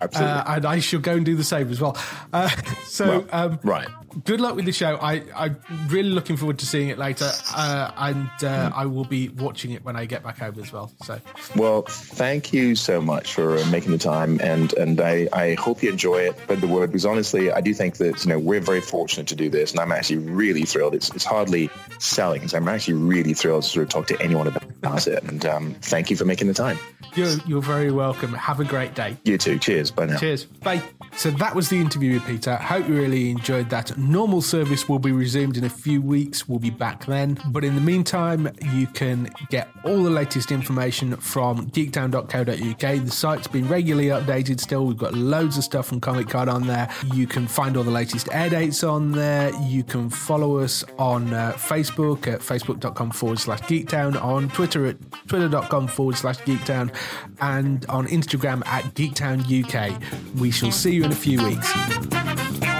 Absolutely. 0.00 0.32
Uh, 0.32 0.54
and 0.54 0.66
I 0.66 0.80
shall 0.80 1.00
go 1.00 1.12
and 1.12 1.24
do 1.24 1.36
the 1.36 1.44
same 1.44 1.70
as 1.70 1.80
well. 1.80 1.96
Uh, 2.32 2.48
so, 2.84 3.20
well, 3.20 3.26
um, 3.32 3.60
right 3.62 3.88
good 4.24 4.40
luck 4.40 4.56
with 4.56 4.64
the 4.64 4.72
show. 4.72 4.96
I, 5.00 5.22
I'm 5.34 5.60
really 5.88 6.10
looking 6.10 6.36
forward 6.36 6.58
to 6.60 6.66
seeing 6.66 6.88
it 6.88 6.98
later, 6.98 7.30
uh, 7.54 7.90
and 7.96 8.28
mm. 8.38 8.72
I 8.72 8.86
will 8.86 9.04
be 9.04 9.28
watching 9.28 9.72
it 9.72 9.84
when 9.84 9.96
I 9.96 10.04
get 10.04 10.22
back 10.22 10.38
home 10.38 10.58
as 10.60 10.72
well. 10.72 10.90
So, 11.04 11.20
well, 11.56 11.82
thank 11.82 12.52
you 12.52 12.74
so 12.74 13.00
much 13.00 13.34
for 13.34 13.64
making 13.66 13.92
the 13.92 13.98
time, 13.98 14.40
and 14.42 14.49
and 14.50 15.00
I, 15.00 15.28
I 15.32 15.54
hope 15.54 15.82
you 15.82 15.90
enjoy 15.90 16.18
it. 16.18 16.36
But 16.46 16.60
the 16.60 16.66
word, 16.66 16.88
because 16.88 17.06
honestly, 17.06 17.50
I 17.50 17.60
do 17.60 17.74
think 17.74 17.96
that 17.98 18.24
you 18.24 18.30
know 18.30 18.38
we're 18.38 18.60
very 18.60 18.80
fortunate 18.80 19.28
to 19.28 19.36
do 19.36 19.48
this, 19.48 19.72
and 19.72 19.80
I'm 19.80 19.92
actually 19.92 20.18
really 20.18 20.64
thrilled. 20.64 20.94
It's 20.94 21.10
it's 21.14 21.24
hardly 21.24 21.70
selling, 21.98 22.48
so 22.48 22.56
I'm 22.56 22.68
actually 22.68 22.94
really 22.94 23.34
thrilled 23.34 23.62
to 23.64 23.68
sort 23.68 23.82
of 23.84 23.88
talk 23.90 24.06
to 24.08 24.20
anyone 24.22 24.46
about 24.46 24.69
it. 24.82 25.22
And 25.24 25.44
um, 25.46 25.74
thank 25.82 26.10
you 26.10 26.16
for 26.16 26.24
making 26.24 26.48
the 26.48 26.54
time. 26.54 26.78
You're 27.14 27.36
you're 27.46 27.62
very 27.62 27.90
welcome. 27.90 28.32
Have 28.34 28.60
a 28.60 28.64
great 28.64 28.94
day. 28.94 29.16
You 29.24 29.36
too. 29.38 29.58
Cheers. 29.58 29.90
Bye 29.90 30.06
now. 30.06 30.18
Cheers. 30.18 30.44
Bye. 30.44 30.82
So 31.16 31.30
that 31.32 31.54
was 31.54 31.68
the 31.68 31.78
interview 31.78 32.14
with 32.14 32.26
Peter. 32.26 32.54
Hope 32.56 32.88
you 32.88 32.94
really 32.94 33.30
enjoyed 33.30 33.68
that. 33.70 33.98
Normal 33.98 34.40
service 34.42 34.88
will 34.88 35.00
be 35.00 35.10
resumed 35.10 35.56
in 35.56 35.64
a 35.64 35.70
few 35.70 36.00
weeks. 36.00 36.48
We'll 36.48 36.60
be 36.60 36.70
back 36.70 37.06
then. 37.06 37.38
But 37.48 37.64
in 37.64 37.74
the 37.74 37.80
meantime, 37.80 38.48
you 38.72 38.86
can 38.86 39.30
get 39.50 39.68
all 39.84 40.02
the 40.02 40.10
latest 40.10 40.52
information 40.52 41.16
from 41.16 41.68
geektown.co.uk. 41.70 43.04
The 43.04 43.10
site's 43.10 43.48
been 43.48 43.66
regularly 43.68 44.08
updated 44.08 44.60
still. 44.60 44.86
We've 44.86 44.96
got 44.96 45.14
loads 45.14 45.58
of 45.58 45.64
stuff 45.64 45.86
from 45.86 46.00
Comic 46.00 46.28
Con 46.28 46.48
on 46.48 46.66
there. 46.66 46.88
You 47.12 47.26
can 47.26 47.48
find 47.48 47.76
all 47.76 47.84
the 47.84 47.90
latest 47.90 48.28
air 48.30 48.48
dates 48.48 48.84
on 48.84 49.12
there. 49.12 49.52
You 49.62 49.82
can 49.82 50.10
follow 50.10 50.58
us 50.58 50.84
on 50.98 51.34
uh, 51.34 51.52
Facebook 51.56 52.28
at 52.28 52.40
facebook.com 52.40 53.10
forward 53.10 53.40
slash 53.40 53.60
geektown, 53.62 54.20
on 54.22 54.48
Twitter 54.70 54.86
at 54.86 55.28
twitter.com 55.28 55.88
forward 55.88 56.16
slash 56.16 56.38
geektown, 56.38 56.94
and 57.40 57.84
on 57.86 58.06
Instagram 58.06 58.66
at 58.66 58.84
geektown 58.94 59.40
UK. 59.42 60.00
We 60.40 60.50
shall 60.50 60.72
see 60.72 60.94
you 60.94 61.04
in 61.04 61.12
a 61.12 61.14
few 61.14 61.42
weeks. 61.42 62.79